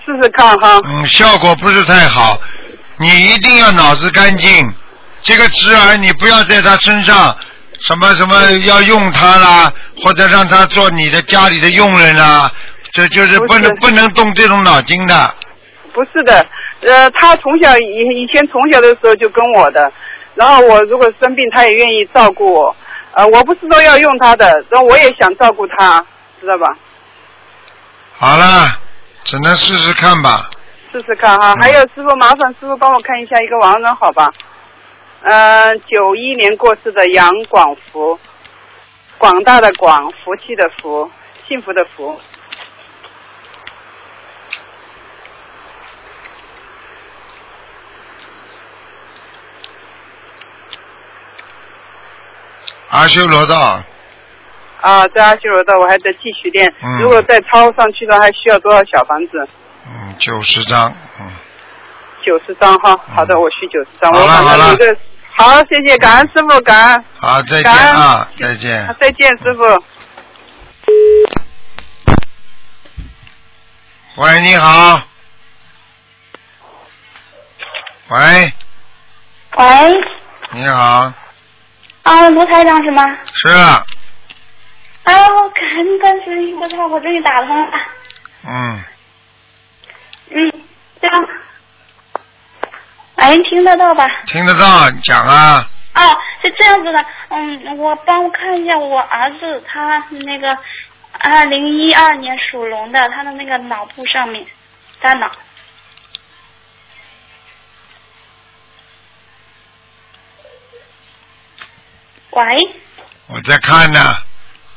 [0.10, 0.82] 试试看哈。
[0.86, 2.39] 嗯，效果不是太好，
[2.98, 4.74] 你一定要脑子干净。
[5.22, 7.36] 这个侄儿，你不要在他身上
[7.80, 12.52] 什么什么要用他啦，或者让他做你的家里的佣人啦，
[12.91, 15.36] 这就是不能不能动这种脑筋的。
[15.93, 16.45] 不是的，
[16.88, 19.91] 呃，他从小以以前从小的时候就跟我的，
[20.36, 22.76] 然后我如果生病，他也愿意照顾我。
[23.13, 26.04] 呃，我不是说要用他的，然后我也想照顾他，
[26.39, 26.67] 知道吧？
[28.15, 28.80] 好了，
[29.30, 30.50] 只能试试看吧。
[30.92, 31.54] 试试看哈。
[31.62, 34.32] 还有师傅，麻烦师傅帮我看一下一个亡人，好吧？
[35.22, 38.20] 呃，九一年过世的杨广福，
[39.20, 41.12] 广大的广，福气的福，
[41.48, 42.20] 幸福的福。
[52.89, 53.84] 阿修罗道，
[54.82, 56.65] 啊，在阿修罗道我还得继续练。
[56.84, 59.48] 嗯如果再超上去的话，还需要多少小房子？
[59.88, 61.28] 嗯，九十张，嗯，
[62.26, 62.96] 九十张哈。
[63.15, 64.13] 好的，我续九十张。
[64.13, 64.78] 好了好了
[65.38, 67.04] 好，谢谢，感恩师傅，感恩。
[67.18, 68.96] 好，再见啊，再见。
[69.00, 69.63] 再见，师傅。
[74.22, 75.02] 喂，你好。
[78.10, 78.54] 喂，
[79.56, 79.65] 喂，
[80.52, 81.13] 你好，
[82.04, 83.08] 啊，卢台长是吗？
[83.34, 83.84] 是啊，
[85.04, 87.78] 啊，我感恩观世音菩萨，我终于打通了。
[88.46, 88.84] 嗯，
[90.30, 90.54] 嗯，
[91.02, 91.30] 这样，
[93.16, 94.06] 哎，听得到吧？
[94.28, 96.08] 听得到，讲啊，啊，
[96.44, 100.58] 是这样子的，嗯，我帮我看一下我儿子，他那个
[101.20, 104.46] 二零一二年属龙的，他的那个脑部上面，
[105.02, 105.32] 大脑。
[112.32, 112.58] 喂，
[113.28, 114.00] 我在看呢。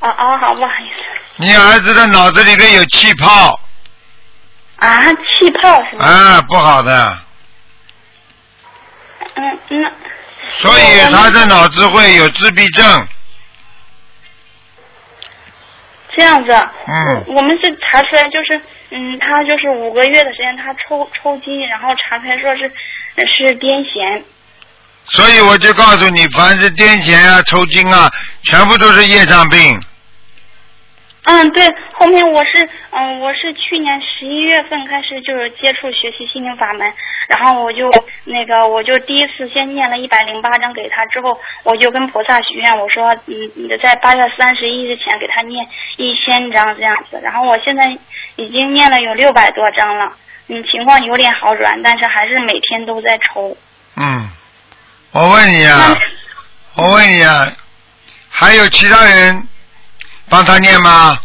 [0.03, 1.05] 哦哦，好，不好意思。
[1.37, 3.59] 你儿子的脑子里面有气泡，
[4.77, 6.05] 啊，气泡是吗？
[6.05, 7.19] 啊，不好的，
[9.35, 9.91] 嗯，那
[10.57, 13.09] 所以他的脑子会有自闭症。
[16.15, 16.53] 这样子，
[16.89, 18.61] 嗯我我们是查出来就是，
[18.91, 22.71] 嗯，他就是五个月的时间，他抽抽筋，然后查出来说是
[23.39, 24.23] 是癫痫。
[25.07, 28.13] 所以我就告诉你，凡是癫痫啊、抽筋啊，
[28.45, 29.81] 全部都是业障病。
[31.25, 36.93] 嗯，对，后面我是，嗯，我是去年十一月份开始就是接触学习心灵法门，
[37.29, 37.89] 然后我就
[38.25, 45.65] 那个我就第一次先念了一百零八章给他，之后我就跟菩萨许愿，我说，嗯，你在八月三十一之前给他念
[45.97, 47.97] 一千章这样子，然后我现在
[48.35, 50.13] 已经念了有六百多章了，
[50.49, 53.57] 嗯，情况有点好转，但是还是每天都在抽。
[53.97, 54.29] 嗯，
[55.13, 55.97] 我问你啊，
[56.75, 57.47] 我问你啊，
[58.29, 59.47] 还有其他人
[60.33, 61.19] 帮他念吗？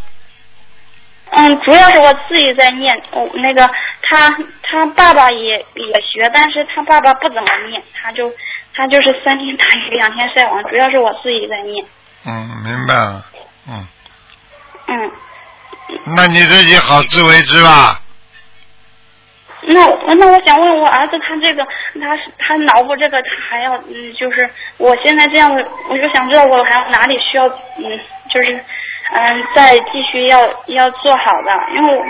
[1.29, 3.65] 嗯，主要是我自己在念，我、那个
[4.01, 4.29] 他
[4.63, 8.29] 他爸爸也也学，但是他爸爸不怎么念，他就
[8.75, 11.85] 他就是三天打鱼两天晒网，主要是我自己在念。
[12.25, 12.33] 嗯，
[12.65, 13.25] 明白了。
[13.69, 13.87] 嗯，
[14.87, 15.11] 嗯，
[16.15, 18.01] 那你自己好自为之吧。
[19.61, 19.85] 那
[20.15, 21.65] 那我想问我儿子，他这个
[21.99, 27.99] 他他脑部这个他还要嗯，就是我现在这样子，我就想知道我还有哪里需要嗯，
[28.29, 28.63] 就是
[29.09, 32.05] 嗯再继续要要做好的，因为我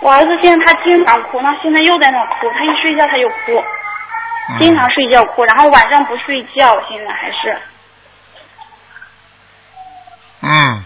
[0.00, 3.64] 我儿子现在他经常哭，他现在又在那哭，他一睡觉他就哭，
[4.58, 7.62] 经常睡觉哭，然后晚上不睡觉，现在还是
[10.40, 10.84] 嗯，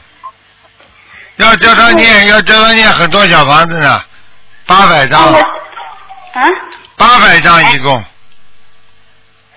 [1.37, 4.03] 要叫他念，要叫他念很多小房子呢，
[4.67, 6.49] 八百张，我啊
[6.97, 8.03] 八百张一共。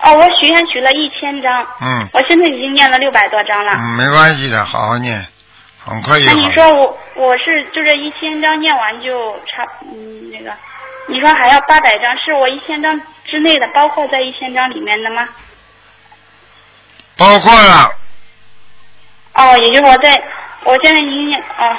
[0.02, 3.72] 哦，我许愿许了一千张，嗯我现在已经念了六百多张了。
[3.74, 5.26] 嗯，没关系的，好好念，
[5.78, 6.32] 很快就那。
[6.32, 10.52] 你说我我是就这一千张念完就差嗯那个，
[11.06, 15.28] 你说还要八百张，是我一千张之内的，包括在一千张里面的吗？
[17.18, 17.92] 包括了，
[19.34, 20.10] 哦，也就是我在
[20.64, 21.76] 我现在已经念哦，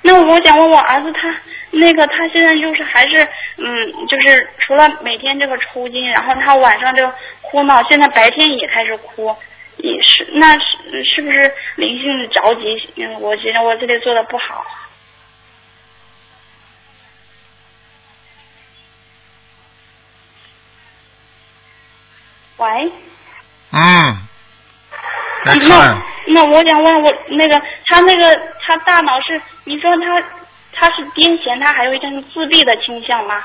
[0.00, 1.28] 那我想问我儿子他
[1.72, 9.34] 那个他现在就是还是嗯就是除了每天这个抽筋，然后他晚上这个哭闹，现在白天也开始哭。
[9.78, 11.40] 也是，那是是不是
[11.76, 12.92] 灵性着急？
[12.96, 14.64] 嗯，我觉得我这里做的不好。
[22.58, 22.92] 喂，
[23.72, 23.80] 嗯，
[25.46, 30.20] 那，那我想问我那个他那个他大脑是你说他
[30.82, 33.40] 他是癫痫，他还有一种自闭的倾向吗？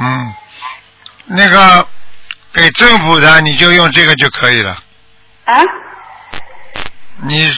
[0.00, 0.34] 嗯，
[1.26, 1.86] 那个
[2.54, 4.72] 给政府的你就用这个就可以了。
[5.44, 5.60] 啊？
[7.24, 7.54] 你，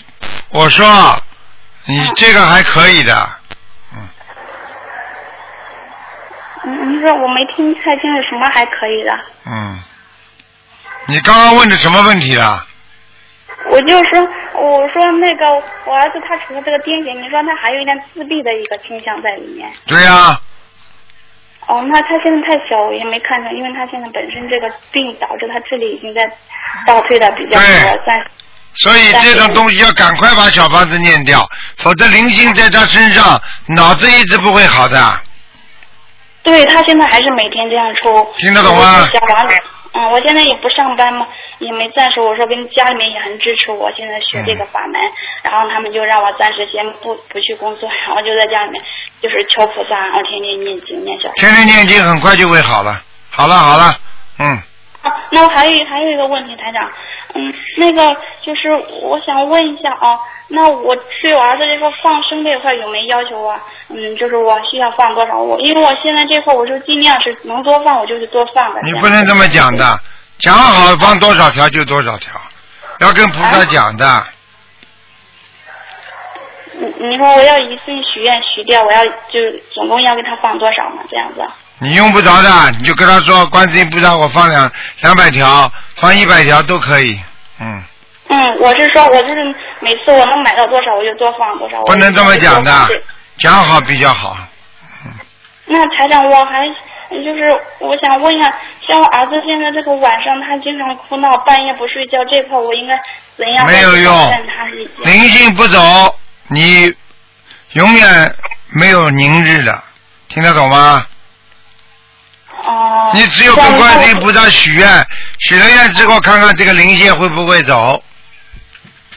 [0.49, 1.22] 我说，
[1.84, 3.30] 你这个还可以的，
[6.64, 9.16] 嗯，你说我没听太清楚什么还可以的。
[9.46, 9.80] 嗯。
[11.07, 12.66] 你刚刚问的什么问题了？
[13.71, 15.51] 我就说，我说那个
[15.85, 19.69] 我儿子他除了这个癫痫，你说他还有一点自闭的一个倾向在里面。
[19.87, 20.39] 对呀、
[21.66, 26.23] 哦，那他现在太小，我也没看出，因为他现在本身这个病导致他智力已经在
[26.87, 28.25] 倒退的比较多，在
[28.75, 31.47] 所以这种东西要赶快把小房子念掉，
[31.79, 33.41] 否则灵性在他身上，
[33.77, 34.99] 脑子一直不会好的。
[36.43, 38.27] 对他现在还是每天这样抽。
[38.39, 39.07] 听得懂吗
[39.93, 41.26] 嗯，我现在也不上班嘛，
[41.59, 45.01] 也没暂时，我说跟家里面也很支持我现在学这个法门，
[45.43, 48.82] 然后他们就让我暂时先不不去工作，然后就在家里面
[49.20, 51.30] 就是求菩萨，然后天天念经念小。
[51.36, 53.03] 天天念经很快就会好了。
[53.30, 53.99] 好了好了，
[54.39, 54.59] 嗯，
[55.03, 56.90] 啊， 那我还有还有一个问题，台长，
[57.34, 58.70] 嗯，那个就是
[59.03, 60.18] 我想问一下啊，
[60.49, 63.61] 那我对我儿子这个放生这块有没有要求啊？
[63.90, 65.38] 嗯，就是我需要放多少？
[65.38, 68.80] 我因为我现在这块我就尽量是能多放我就是多放的。
[68.82, 70.01] 你不能这么讲的，
[70.40, 72.32] 讲好放多少条就多少条，
[73.01, 74.26] 要跟菩萨讲的。
[76.80, 81.03] 你你说我要一次性许愿许掉，我要就是总共要给他放多少嘛？
[81.09, 81.40] 这样子。
[81.81, 84.70] 你用不着的，你就跟他说，观世音菩萨，我放两
[85.03, 87.18] 两百条，放一百条都可以。
[87.61, 87.83] 嗯，
[88.29, 89.45] 嗯，我是说，我就是
[89.81, 91.83] 每次我能买到多少我就多放多少。
[91.85, 92.72] 不能这么讲的
[93.39, 94.37] 讲好比较好。
[95.66, 96.66] 那台长，我还
[97.11, 98.51] 就是我想问一下，
[98.89, 103.01] 像我儿子现在这个晚上他经常哭闹，半夜不睡觉，这块我应该
[103.37, 104.33] 怎样没有用？
[105.05, 105.79] 灵性不走，
[106.49, 106.93] 你
[107.74, 108.35] 永远
[108.81, 109.81] 没有宁日的，
[110.29, 111.07] 听得懂吗？
[112.69, 113.11] 哦。
[113.14, 115.07] 你只有跟观世音菩萨许愿，
[115.41, 118.03] 许了愿之后，看看这个灵界会不会走。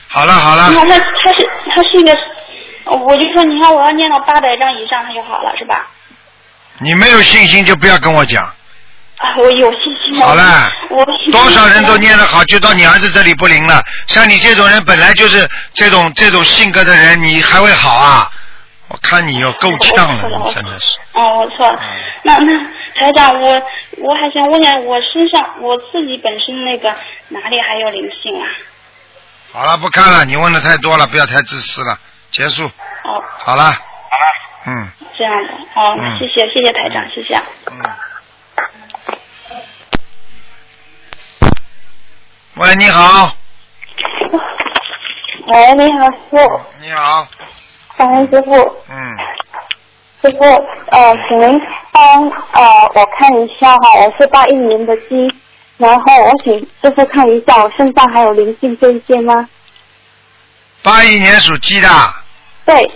[0.08, 2.18] 好了好了，那他他是他是一个，
[2.86, 5.88] 我就说你看我要念到八百张以上他就好了是吧？
[6.80, 8.44] 你没有信心就不要跟我讲。
[8.44, 10.20] 啊，我有信心。
[10.20, 13.84] 好了我多少人都念得好，就到你儿子这里不灵了。
[14.08, 18.30] 像你这种人本来就是这种这种性格的人，你还会好啊？
[18.88, 20.98] 我看你又够呛了，你真的是。
[21.14, 21.80] 哦，我错了。
[22.24, 22.52] 那那
[22.96, 23.62] 台长，我
[23.98, 26.90] 我还想问一下，我身上我自己本身那个
[27.30, 28.48] 哪里还有灵性啊？
[29.54, 31.98] 好了，不看了，你问的太多了，不要太自私了，
[32.32, 32.66] 结束。
[32.66, 33.64] 哦，好了。
[33.64, 33.78] 好了
[34.68, 34.88] 嗯
[35.18, 35.54] 这样的。
[35.76, 37.36] 哦，那嗯谢谢谢谢台长，谢谢。
[37.72, 37.82] 嗯。
[42.56, 43.36] 喂，你好，
[45.48, 46.38] 喂，你好，师傅，
[46.80, 47.28] 你好，
[47.98, 48.54] 感恩师傅，
[48.90, 49.18] 嗯，
[50.22, 50.44] 师傅，
[50.92, 51.60] 呃，请您
[51.92, 52.62] 帮呃
[52.94, 55.28] 我看一下哈，我是八一年的鸡，
[55.78, 59.50] 然后我请师傅看一下我身上还有灵性这一些吗？
[60.84, 61.88] 八一年属鸡的，
[62.66, 62.92] 对，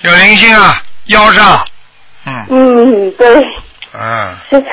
[0.00, 1.64] 有灵性啊，腰上，
[2.26, 2.46] 嗯。
[2.50, 3.34] 嗯，对，
[3.92, 4.64] 嗯， 师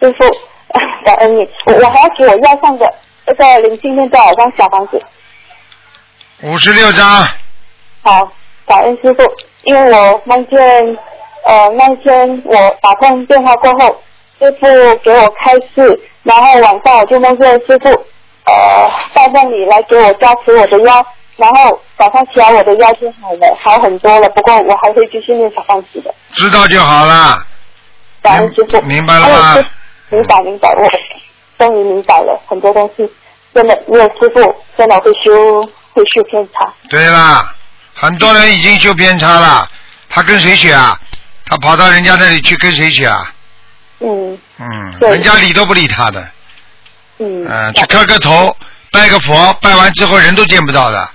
[0.00, 0.24] 师傅，
[0.68, 2.86] 呃感恩你，我我还要给我腰上的
[3.26, 5.00] 那个灵性念多少张小房子？
[6.42, 7.06] 五十六张，
[8.02, 8.32] 好，
[8.66, 9.22] 感恩师傅，
[9.64, 10.58] 因为我梦见
[11.44, 13.96] 呃那天我打通电话过后，
[14.38, 17.88] 师傅给我开示，然后晚上我就梦见师傅
[18.46, 21.04] 呃在梦里来给我加持我的腰，
[21.36, 24.28] 然后早上起来我的腰就好了，好很多了。
[24.30, 27.44] 不过我还会继续念小房子的，知道就好了。
[28.22, 28.80] 感恩师傅。
[28.82, 29.54] 明白了吗
[30.10, 30.88] 明白明白，我
[31.58, 33.10] 终于明白了很多东西，
[33.54, 35.62] 真的没有师傅真的会修
[35.94, 36.72] 会修偏差。
[36.90, 37.54] 对啦，
[38.02, 39.70] 很多人已经修偏差了，
[40.08, 40.98] 他跟谁学啊？
[41.46, 43.32] 他跑到人家那里去跟谁学啊？
[44.00, 46.20] 嗯嗯，对人家理都不理他的，
[47.18, 47.46] 嗯。
[47.48, 48.56] 嗯、去磕个头，
[48.90, 51.08] 拜个佛，拜完之后人都见不到的。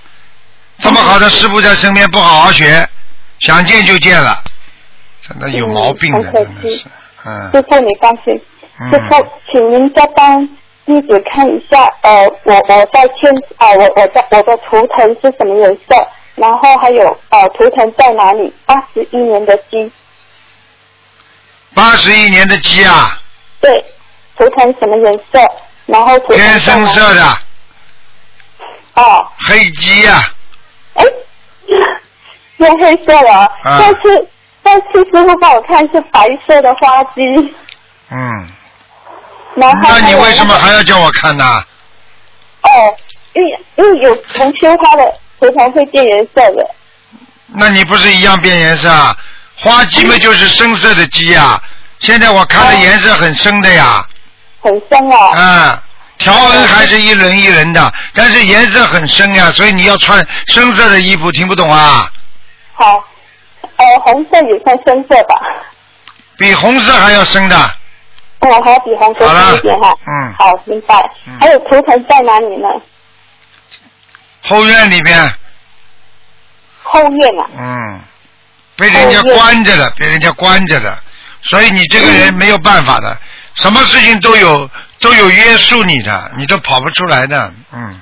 [0.78, 2.88] 这么好的师傅在身边，不好好学，
[3.38, 4.42] 想见就见了，
[5.20, 6.86] 真的有毛病的，真的是，
[7.26, 8.40] 嗯师傅，你放心。
[8.80, 10.48] 嗯师傅，请您再帮
[10.86, 16.08] 弟子看一下，呃，我我在天啊、我我在我的图腾是什么颜色？
[16.38, 18.52] 然后还有呃，图腾在哪里？
[18.64, 19.90] 八十一年的鸡，
[21.74, 23.20] 八十一年的鸡啊，
[23.60, 23.84] 对，
[24.36, 25.40] 图腾什么颜色？
[25.86, 27.38] 然后图腾偏深色的。
[28.94, 30.22] 哦，黑鸡呀、
[30.94, 31.04] 哎，
[32.56, 33.32] 偏黑色了，
[33.64, 33.78] 啊。
[33.80, 34.28] 但是
[34.62, 37.54] 但是师傅帮我看是白色的花鸡，
[38.10, 38.48] 嗯，
[39.54, 41.44] 然后那你为什么那个还要叫我看呢？
[42.62, 42.68] 哦，
[43.34, 46.66] 因为因为有同修他的图腾会变颜色的，
[47.46, 49.16] 那你不是一样变颜色啊？
[49.56, 51.60] 花鸡嘛就是深色的鸡呀、
[51.98, 54.06] 现在我看的颜色很深的呀，
[54.60, 55.32] 很深啊。
[55.34, 55.78] 嗯，
[56.18, 62.08] 条纹还是一轮一轮的，但是颜色很深呀，所以你要穿深色的衣服，听不懂啊？
[62.74, 63.04] 好，
[63.76, 65.34] 呃，红色也算深色吧？
[66.36, 67.56] 比红色还要深的，
[68.40, 69.92] 哦，还要比红色深一点哈。
[70.06, 70.94] 嗯好，明白。
[71.26, 72.68] 嗯还有图腾在哪里呢？
[74.48, 75.16] 后院里边，
[76.82, 77.50] 后院啊。
[77.56, 78.00] 嗯，
[78.76, 80.98] 被人家关着的，被人家关着的，
[81.42, 83.16] 所以你这个人没有办法的，
[83.54, 84.68] 什么事情都有
[85.00, 88.00] 都有约束你的，你都跑不出来的，嗯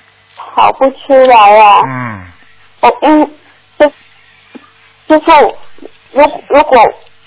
[0.55, 1.81] 跑不出来啊。
[1.89, 2.27] 嗯。
[2.81, 3.31] 我嗯，
[3.79, 3.87] 就
[5.09, 5.55] 就是，
[6.13, 6.81] 如如果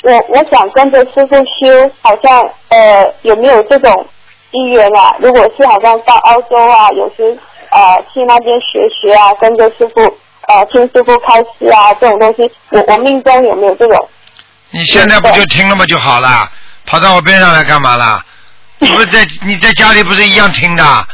[0.03, 4.07] 我我想跟着师傅修，好像呃有没有这种
[4.51, 5.15] 机缘啊？
[5.19, 7.37] 如果是好像到澳洲啊，有时
[7.71, 10.01] 呃去那边学学啊，跟着师傅
[10.47, 14.09] 呃听师傅开示啊，这种东西，我我命中有没有这种？
[14.71, 16.49] 你现在不就听了吗就好了？
[16.85, 18.23] 跑到我边上来干嘛啦？
[18.79, 21.07] 你不是在你在家里不是一样听的？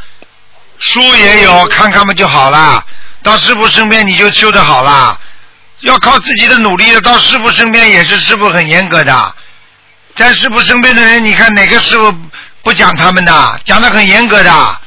[0.78, 2.84] 书也有，看看嘛就好了。
[3.22, 5.18] 到师傅身边你就修得好了，
[5.80, 7.00] 要靠自己的努力。
[7.00, 9.34] 到师傅身边也是师傅很严格的，
[10.14, 12.14] 在师傅身边的人，你看哪个师傅
[12.62, 13.60] 不讲他们的？
[13.64, 14.80] 讲的很严格的。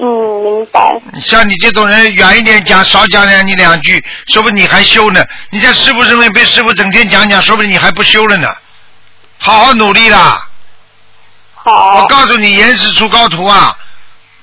[0.00, 0.06] 嗯，
[0.42, 0.80] 明白。
[1.20, 5.24] 像你这种人，远一点讲，少讲两你两句，说不定你还修呢。
[5.50, 8.48] 你在师傅身边被师傅整天讲讲，说不定你还不修了呢。
[9.38, 10.48] 好好努力啦！
[11.54, 12.02] 好。
[12.02, 13.76] 我告诉你，严师出高徒啊！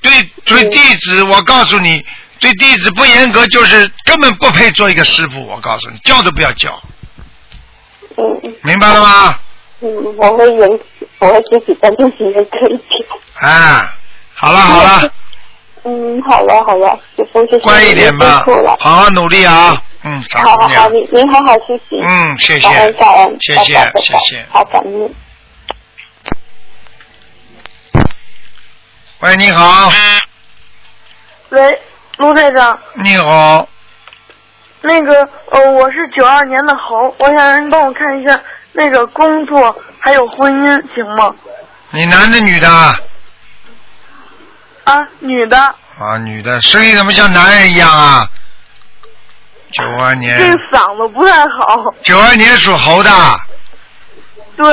[0.02, 2.04] 对对弟子，我告诉你，
[2.38, 5.44] 对弟子不严格，就是根本不配做一个师傅。
[5.46, 6.80] 我告诉你，叫都不要叫，
[8.16, 9.38] 嗯明白了吗？
[9.80, 10.80] 嗯，我会严，
[11.18, 13.08] 我会自己跟自己严格一点。
[13.40, 13.94] 啊，
[14.34, 15.12] 好了好了，
[15.88, 18.44] 嗯，好了好了，师傅谢谢乖一点吧
[18.80, 19.80] 好好努力啊！
[20.02, 22.02] 嗯，好好好，您您好好休息。
[22.02, 24.44] 嗯，谢谢感恩感恩，谢谢谢谢。
[24.50, 25.14] 好，感恩。
[29.20, 29.88] 喂，你好，
[31.50, 31.80] 喂，
[32.18, 33.68] 卢队长，你好，
[34.82, 38.40] 那个呃，我是九二年的猴，我想让您帮我看一下
[38.72, 41.32] 那个工作还有婚姻，行吗？
[41.90, 42.68] 你男的女的？
[44.86, 45.58] 啊，女的，
[45.98, 48.30] 啊，女的，声音怎么像男人一样啊？
[49.72, 51.92] 九二年，这嗓子不太好。
[52.04, 53.10] 九二年属猴的。
[54.56, 54.72] 对，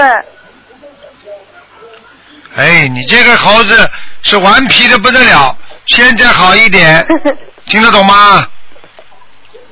[2.55, 3.89] 哎，你这个猴子
[4.21, 5.57] 是顽皮的不得了，
[5.87, 7.03] 现在好一点，
[7.65, 8.47] 听得懂吗？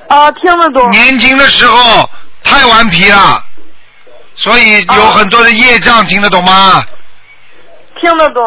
[0.08, 0.90] 啊，听得懂。
[0.90, 2.10] 年轻的时候
[2.44, 3.46] 太顽皮了，
[4.36, 6.84] 所以有很多的业障，听得懂吗？
[8.02, 8.44] 听得懂。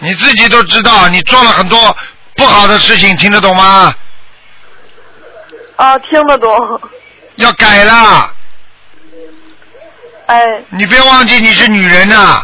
[0.00, 1.96] 你自己都知道，你做了很多
[2.36, 3.94] 不好的事情，听得懂吗？
[5.76, 6.80] 啊，听得懂。
[7.36, 8.32] 要改了，
[10.26, 12.42] 哎，你别忘记你是女人呐、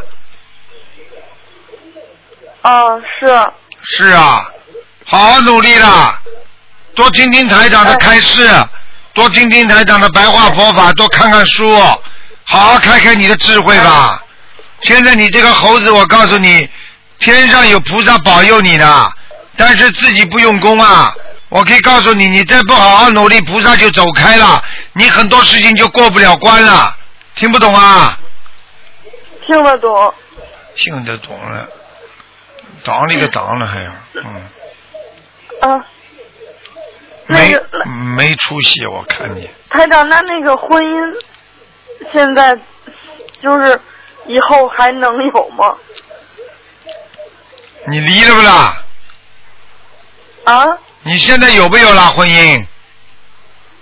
[2.62, 3.50] 啊，是，
[3.82, 4.44] 是啊，
[5.06, 6.20] 好好努力啦，
[6.94, 8.48] 多听听台长的开示，
[9.12, 11.72] 多听听台长的白话佛法，多看看书，
[12.44, 14.20] 好好开开你的智慧吧。
[14.82, 16.68] 现在你这个猴子，我告诉你，
[17.20, 19.08] 天上有菩萨保佑你呢，
[19.56, 21.14] 但是自己不用功啊，
[21.50, 24.62] 我可以告诉你，你再不好好努力，菩萨就走开了，
[24.94, 26.96] 你很多事情就过不了关了。
[27.34, 28.18] 听不懂啊？
[29.46, 30.14] 听得懂。
[30.74, 31.68] 听得懂了，
[32.84, 34.48] 挡了一个挡了还要，嗯，
[35.60, 35.84] 啊，
[37.26, 37.54] 没
[38.16, 39.50] 没出息，我看你。
[39.68, 41.24] 台长，那那个婚姻
[42.12, 42.56] 现在
[43.42, 43.78] 就是
[44.26, 45.74] 以后还能有吗？
[47.86, 48.82] 你离了不啦？
[50.44, 50.64] 啊，
[51.02, 52.64] 你现在有没有啦婚姻？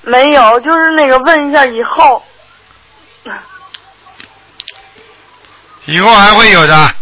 [0.03, 2.22] 没有，就是那个问一下以后。
[5.86, 6.94] 以后还会有的，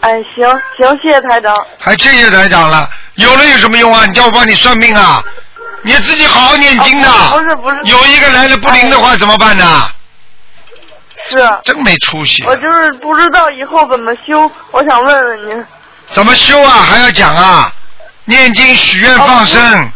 [0.00, 0.44] 哎，行
[0.78, 1.56] 行，谢谢台长。
[1.78, 2.88] 还谢谢台长了。
[3.14, 4.04] 有了有什么用啊？
[4.04, 5.24] 你叫我帮你算命啊？
[5.82, 7.08] 你自己好好念经的。
[7.10, 7.76] 啊不是不是。
[7.84, 9.90] 有一个来了不灵的话怎么办呢？
[11.28, 11.38] 是。
[11.38, 12.44] 啊真没出息。
[12.44, 15.66] 我就是不知道以后怎么修，我想问问您。
[16.10, 16.82] 怎么修啊？
[16.82, 17.72] 还要讲啊？
[18.28, 19.92] 念经、许愿、放生，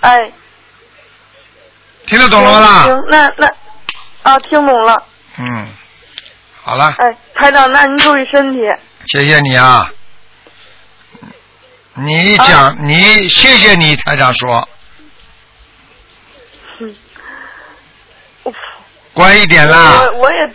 [0.00, 0.32] 哎。
[2.06, 2.82] 听得懂了吗啦？
[2.84, 3.46] 行，那那
[4.22, 5.02] 啊，听懂了。
[5.38, 5.68] 嗯，
[6.62, 8.60] 好了，哎，台长，那您注意身体。
[9.06, 9.90] 谢谢你啊。
[11.94, 14.68] 你啊讲，你谢谢你台长说，
[16.80, 16.94] 嗯
[19.14, 20.02] 乖一点啦。
[20.12, 20.54] 我我也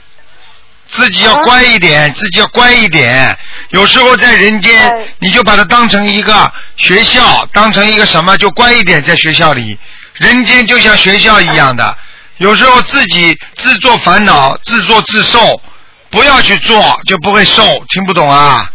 [0.88, 3.38] 自己要乖一点，自己要乖一点。
[3.70, 9.78] 有时候在人间，你就把它当成一个学校，当成一个什么，就乖一点，在学校里。
[10.14, 11.97] 人间就像学校一样的，
[12.38, 15.62] 有时候自己自作烦恼，自作自受，
[16.10, 17.64] 不要去做，就不会受。
[17.89, 18.70] 听不懂啊？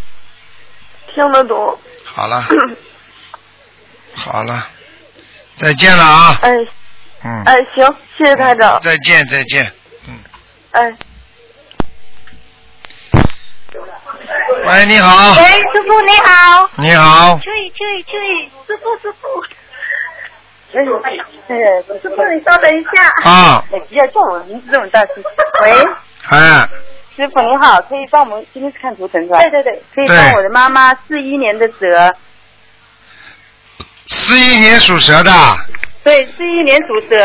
[1.14, 1.78] 听得懂。
[2.04, 2.46] 好了，
[4.14, 4.68] 好了，
[5.56, 6.38] 再见了啊！
[6.42, 6.50] 哎
[7.24, 8.80] 嗯，哎，行，谢谢台长。
[8.82, 9.72] 再见，再见。
[10.06, 10.18] 嗯
[10.72, 10.92] 哎。
[14.66, 16.70] 喂，你好，喂，师傅你好。
[16.76, 19.42] 你好，注意注意注意，师傅师傅。
[20.76, 21.12] 哎，
[22.02, 23.30] 师傅你稍等一下。
[23.30, 23.64] 啊。
[23.72, 25.10] 哎，不要叫我名字这么大声。
[25.62, 25.72] 喂，
[26.30, 26.68] 哎，
[27.16, 29.38] 师傅你好，可以帮我们今天是看图腾是吧？
[29.38, 29.82] 对对对。
[29.94, 32.16] 可以帮我的妈妈四一年的蛇，
[34.08, 35.30] 四一年属蛇的，
[36.04, 37.16] 对，是一年属蛇，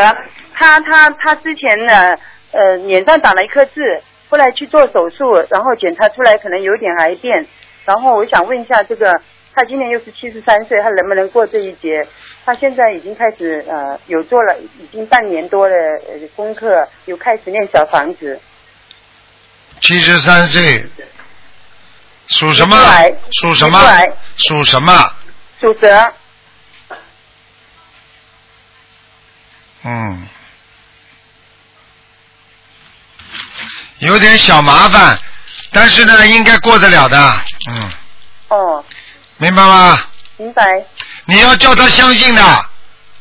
[0.54, 2.16] 他他他之前呢，
[2.50, 7.46] 呃，脸上长了一颗痣，后来去做手术，然后检查出来可能有点癌变，
[7.84, 9.20] 然后我想问一下这个，
[9.54, 12.06] 他今年又是七十三岁，他能不能过这一劫？
[12.46, 15.74] 他现在已经开始呃有做了，已经半年多的
[16.08, 18.40] 呃功课，有开始练小房子，
[19.82, 20.82] 七十三岁，
[22.28, 22.76] 属什么？
[23.42, 23.78] 属什么？
[24.36, 24.92] 属什么？
[25.60, 26.12] 属蛇，
[29.82, 30.28] 嗯，
[34.00, 35.18] 有点小麻烦，
[35.72, 37.40] 但是呢，应该过得了的。
[37.68, 37.90] 嗯，
[38.48, 38.84] 哦，
[39.38, 39.98] 明白吗？
[40.36, 40.62] 明白。
[41.26, 42.42] 你要叫他相信的，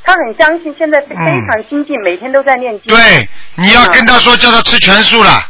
[0.04, 2.94] 他很相信，现在非常精进，每天都在念经。
[2.94, 5.48] 对，你要跟他说，叫他吃全素了。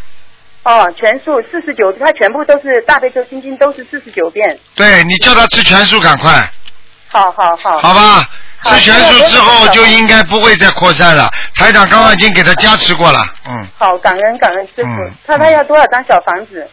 [0.64, 4.60] 哦，全素四十九，他全部都是大悲咒心经，都是四十九遍。
[4.76, 6.52] 对你叫他吃全素，赶快，
[7.08, 7.80] 好好好。
[7.82, 8.30] 好吧？
[8.62, 11.32] 好吃全素之后就应该不会再扩散了。
[11.56, 15.14] 台长刚刚已经给他加持过了，嗯，好，感恩感恩师傅嗯。
[15.26, 16.70] 他他要多少张小房子？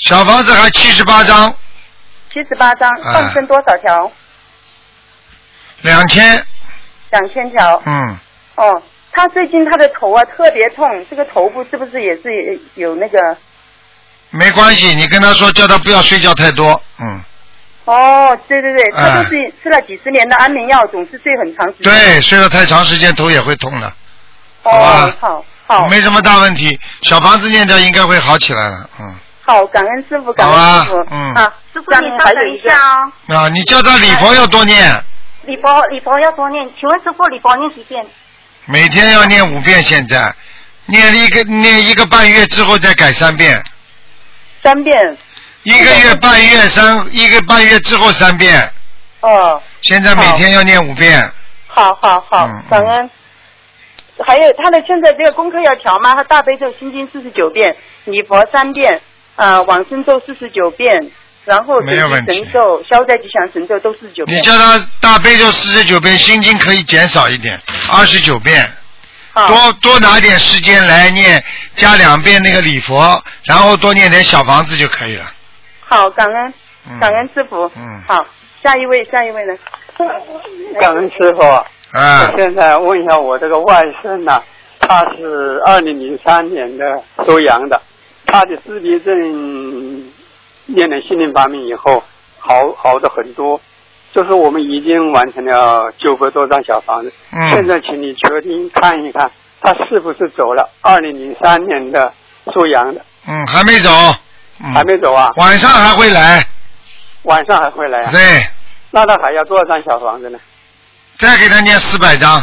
[0.00, 1.48] 小房子还七十八张，
[2.28, 4.10] 七十八张，哎放生多少条？
[5.82, 6.44] 两千，
[7.10, 7.80] 两千条。
[7.86, 8.18] 嗯，
[8.56, 12.22] 哦，他最近他的头啊特别痛，这个头部是不是也是
[12.74, 13.18] 有那个？
[14.36, 17.22] 没关系，你跟他说，叫他不要睡觉太多，嗯，
[17.84, 19.10] 哦，对对对，哎。
[19.10, 21.84] 他就是吃了几十年的安眠药，总是睡很长时间。
[21.84, 23.92] 对，睡了太长时间头也会痛的，
[24.62, 24.72] 好
[25.20, 25.88] 好好。
[25.88, 29.14] 没什么大问题，小房子念掉应该会好起来了，嗯，
[29.44, 31.06] 好，感恩师傅，感恩师傅。
[31.10, 31.34] 嗯。
[31.34, 33.12] 啊，师傅你稍等一下哦。
[33.36, 34.92] 啊，你叫他礼佛要多念，
[35.44, 38.04] 礼佛礼佛要多念，请问师傅礼佛念几遍？
[38.66, 40.34] 每天要念五遍，现在
[40.86, 43.62] 念了一个念一个半月之后再改三遍，
[44.64, 45.18] 三遍。
[45.62, 48.70] 一个月半月三一个半月之后三遍，
[49.20, 51.30] 哦，现在每天要念五遍，
[51.66, 53.10] 好好好嗯，感恩。
[54.24, 56.14] 还有他的现在这个功课要调吗？
[56.14, 59.00] 他大悲咒心经四十九遍，礼佛三遍，
[59.36, 61.10] 呃，往生咒四十九遍，
[61.44, 64.36] 然后准提没有问题神咒、消灾吉祥神咒都四十九遍。
[64.36, 67.58] 你叫他大悲咒四十九遍，心经可以减少一点，
[67.90, 68.70] 二十九遍。
[69.34, 71.42] 多多拿点时间来念，
[71.74, 75.24] 加两遍那个礼佛，然后多念点小房子就可以了。
[75.80, 76.54] 好，感恩，
[77.00, 77.70] 感恩师傅。
[77.76, 78.02] 嗯。
[78.06, 78.24] 好，
[78.62, 79.54] 下一位，下一位呢？
[80.80, 81.42] 感恩师傅。
[81.42, 84.42] 啊我现在问一下我这个外甥呢、
[84.80, 86.84] 他是二零零三年的
[87.26, 87.80] 收养的，
[88.26, 90.12] 他的自闭症
[90.66, 92.02] 念了心灵法门以后，
[92.38, 93.60] 好好的很多。
[94.14, 97.50] 就是我们已经完成了九百多张小房子，嗯。
[97.50, 99.28] 现在请你确定看一看，
[99.60, 102.12] 他是不是走了二零零三年的
[102.52, 103.90] 属羊的，嗯，还没走，
[104.60, 104.72] 嗯。
[104.72, 105.30] 还没走啊？
[105.36, 106.46] 晚上还会来，
[107.24, 108.12] 晚上还会来啊？
[108.12, 108.20] 对，
[108.92, 110.38] 那他还要多少张小房子呢？
[111.18, 112.40] 再给他念四百张，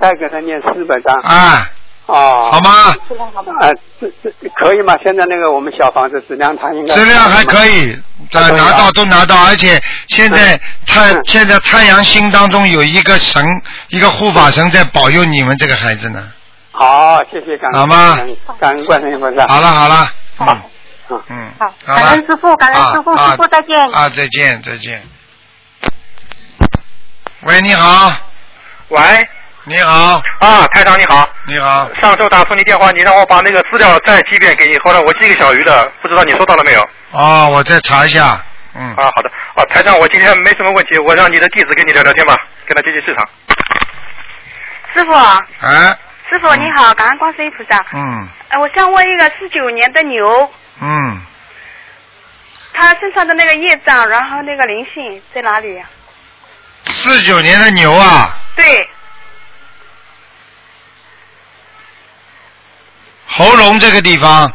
[0.00, 1.14] 再给他念四百张。
[1.16, 1.70] 啊，
[2.08, 2.70] 哦，好吗？
[3.60, 3.68] 啊，
[4.00, 4.96] 这这可以吗？
[5.02, 7.94] 现在那个我们小房子质量，它应该质量还可以，
[8.30, 8.64] 这还可以啊。
[8.64, 9.78] 拿到都拿到，而且
[10.08, 13.44] 现在太现在太阳星当中有一个神，
[13.88, 16.32] 一个护法神在保佑你们这个孩子呢。
[16.72, 18.18] 好，谢谢感恩，好吗？
[18.58, 19.46] 感恩观世音菩萨。
[19.46, 20.46] 好了好了，嗯。
[20.46, 23.76] 好，嗯，好，感恩师傅，感恩师傅，啊师傅再见。
[23.92, 25.02] 啊，再见再见。
[27.42, 28.12] 喂，你好，
[28.88, 28.98] 喂，
[29.68, 31.28] 你好，啊，台长你好。
[31.46, 36.88] 你好，上周打通你电话，你让我把那个资料再寄一遍给你，后来我寄给小鱼的，不知道你收到了没有？
[37.10, 38.42] 哦，我再查一下，
[38.74, 39.30] 嗯，啊，好的。
[39.54, 42.34] 啊，台长，我今天没什么问题，我让你的弟子跟你聊聊天吧，
[42.66, 43.28] 跟他接接市场。
[44.94, 45.94] 师傅，哎，
[46.30, 47.84] 师傅你好，感恩观世音菩萨。
[47.92, 48.26] 嗯。
[48.48, 50.50] 呃，我想问一个四九年的牛，
[50.80, 51.20] 嗯，
[52.72, 55.84] 他身上的那个业障，然后那个灵性在哪里呀、
[56.84, 58.88] 四九年的牛啊，对，
[63.28, 64.50] 喉咙这个地方。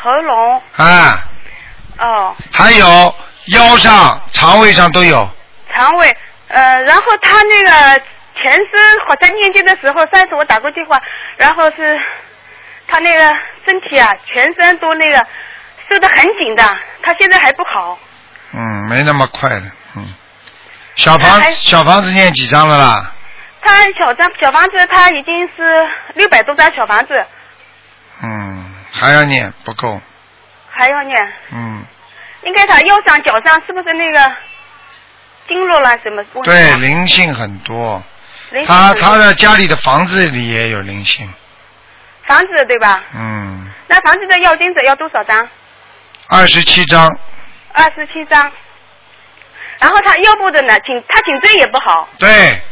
[0.00, 1.24] 喉咙，啊，
[1.98, 3.14] 哦，还有
[3.46, 5.28] 腰上、肠胃上都有。
[5.74, 6.16] 肠胃，
[6.48, 8.00] 呃，然后他那个
[8.40, 11.00] 全身好像念经的时候，上次我打过电话，
[11.38, 11.98] 然后是
[12.86, 13.20] 他那个
[13.66, 15.26] 身体啊，全身都那个
[15.90, 16.62] 收的很紧的，
[17.02, 17.98] 他现在还不好，
[18.52, 19.62] 嗯，没那么快的，
[19.96, 20.14] 嗯。
[20.94, 23.12] 小房小房子念几张了啦？
[23.60, 25.52] 他小张小房子他已经是
[26.14, 27.12] 六百多张小房子，
[28.22, 30.00] 嗯，还要念不够，
[30.70, 31.84] 还要念，嗯，
[32.44, 34.36] 应该他腰上脚上是不是那个
[35.48, 36.76] 经络啦什么对，啊？
[36.76, 38.02] 灵性很多。
[38.66, 41.28] 他他的家里的房子里也有灵性，
[42.26, 43.02] 房子对吧？
[43.14, 45.48] 嗯，那房子的要金子要多少张？
[46.28, 47.10] 二十七张，
[47.72, 48.52] 二十七张。
[49.78, 52.62] 然后他腰部的呢，颈他颈椎也不好，对，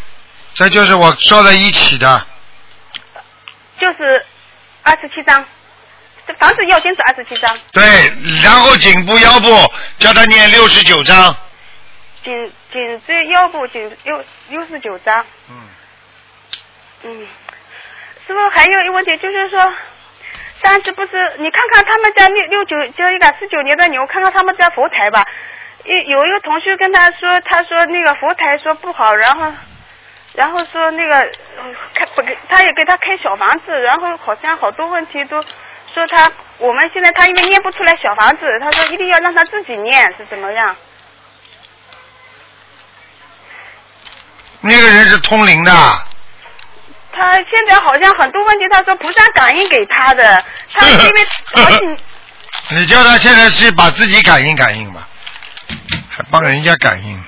[0.55, 2.27] 这就是我说的一起的，
[3.79, 4.25] 就是
[4.85, 5.45] 二十七张。
[6.27, 7.85] 这房子要金子二十七张，对，
[8.43, 9.47] 然后颈部腰部
[9.99, 11.37] 叫他念六十九章，
[12.23, 15.23] 颈颈椎腰部颈六六十九张。
[15.51, 15.69] 嗯。
[17.03, 17.27] 嗯，
[18.27, 19.61] 师傅还有一个问题就是说，
[20.63, 25.23] 上次不是你看看他们家六六九就一个四九年的牛，看看他们家佛台吧。
[25.85, 29.53] 有有一个同学跟他说，他说那个佛台说不好，然后
[30.35, 31.65] 然后说那个呃
[31.95, 40.75] 开不给，他也给他开小房子，然后好像好多问题都说他我们现在他因为念不出来小房子，他说一定要让他自己念是怎么样？
[44.61, 45.73] 那个人是通灵的，
[47.13, 51.79] 他现在好像很多问题，他说菩萨感应给他的，他因为好几
[52.75, 55.07] 你叫他现在是把自己感应感应吧，
[56.11, 57.25] 还帮人家感应。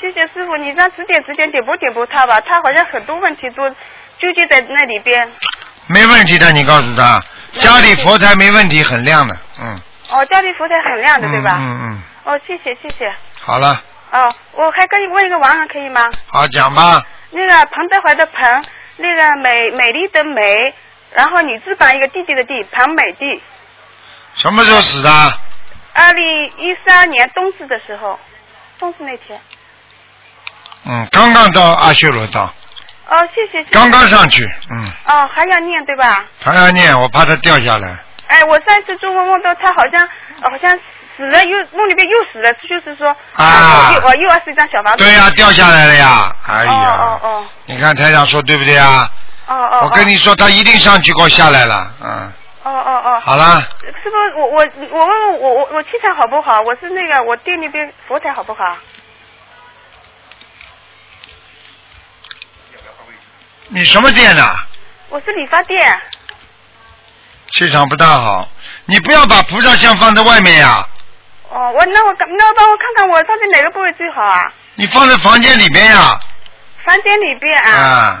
[0.00, 5.30] 谢谢师傅，你让指点指点点拨点拨他吧，他好像很多问题都纠结在那里边。
[5.86, 7.22] 没问题的，你告诉他，
[7.60, 9.80] 家里佛台没问题，很亮的，嗯。
[10.10, 11.56] 哦，家里佛台很亮的，对吧？
[11.58, 13.12] 嗯嗯，哦，谢谢谢谢。
[13.40, 13.82] 好了，
[14.12, 16.04] 哦，我还可以问一个王人可以吗？
[16.28, 17.02] 好讲吧。
[17.30, 18.64] 那个彭德怀的彭，
[18.96, 20.74] 那个美美丽的美，
[21.12, 23.42] 然后女字旁一个弟弟的弟，彭美弟。
[24.34, 25.10] 什么时候死的？
[25.94, 28.18] 二零一三年冬至的时候，
[28.78, 29.40] 冬至那天。
[30.88, 32.52] 嗯，刚刚到阿修罗道，
[33.08, 33.70] 哦，谢谢谢谢。
[33.70, 36.24] 刚刚上去，嗯，哦，还要念对吧？
[36.42, 37.88] 还要念，我怕他掉下来。
[38.28, 40.08] 哎，我上一次做梦梦到他好像
[40.42, 40.70] 好像
[41.16, 44.98] 死了，又梦里边又死了，就是说啊又哦又二十一张小房子。
[45.04, 46.34] 对呀、掉下来了呀！
[46.46, 49.08] 哎呀，哦哦你看台长说对不对啊？
[49.46, 49.80] 哦哦。
[49.84, 52.32] 我跟你说，他一定上去给我下来了，嗯，
[52.64, 53.20] 哦哦哦。
[53.24, 56.60] 好了，师傅，我我我问问我我我气场好不好？
[56.62, 58.76] 我是那个我店里边佛台好不好？
[63.68, 64.56] 你什么店的？
[65.08, 65.80] 我是理发店。
[67.50, 68.48] 气场不大好，
[68.86, 70.84] 你不要把菩萨像放在外面呀，
[71.48, 74.52] 哦，我那我那我帮我看看我放在哪个部位最好啊？
[74.74, 76.18] 你放在房间里边呀，
[76.84, 77.70] 房间里边啊。
[77.72, 78.20] 啊，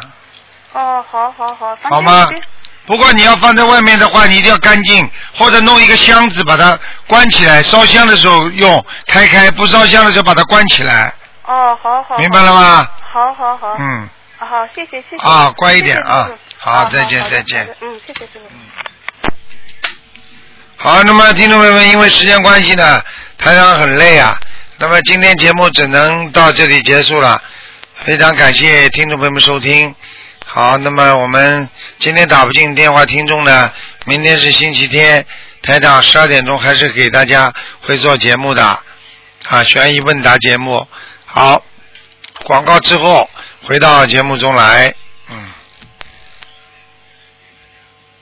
[0.72, 2.42] 哦，好好好，房好吗里边。
[2.86, 6.78] 不过你要放在外面的话，你一定要干净，或者弄一个箱子把它
[7.08, 11.12] 关起来，烧香的时候用，开开；不烧香的时候把它关起来。
[11.44, 12.16] 哦，好好。
[12.18, 12.88] 明白了吗？
[13.12, 13.74] 好好好。
[13.78, 14.08] 嗯。
[14.38, 15.26] 好，谢谢谢谢。
[15.26, 19.30] 啊乖一点啊好再见再见嗯，谢谢师傅。
[20.76, 23.02] 好，那么听众朋友们，因为时间关系呢，
[23.38, 24.38] 台长很累啊，
[24.78, 27.42] 那么今天节目只能到这里结束了。
[28.04, 29.94] 非常感谢听众朋友们收听。
[30.44, 31.68] 好，那么我们
[31.98, 33.72] 今天打不进电话，听众呢，
[34.04, 35.24] 明天是星期天，
[35.62, 38.62] 台长十二点钟还是给大家会做节目的
[39.48, 40.86] 啊，悬疑问答节目。
[41.24, 41.62] 好，
[42.44, 43.28] 广告之后
[43.66, 44.94] 回到节目中来。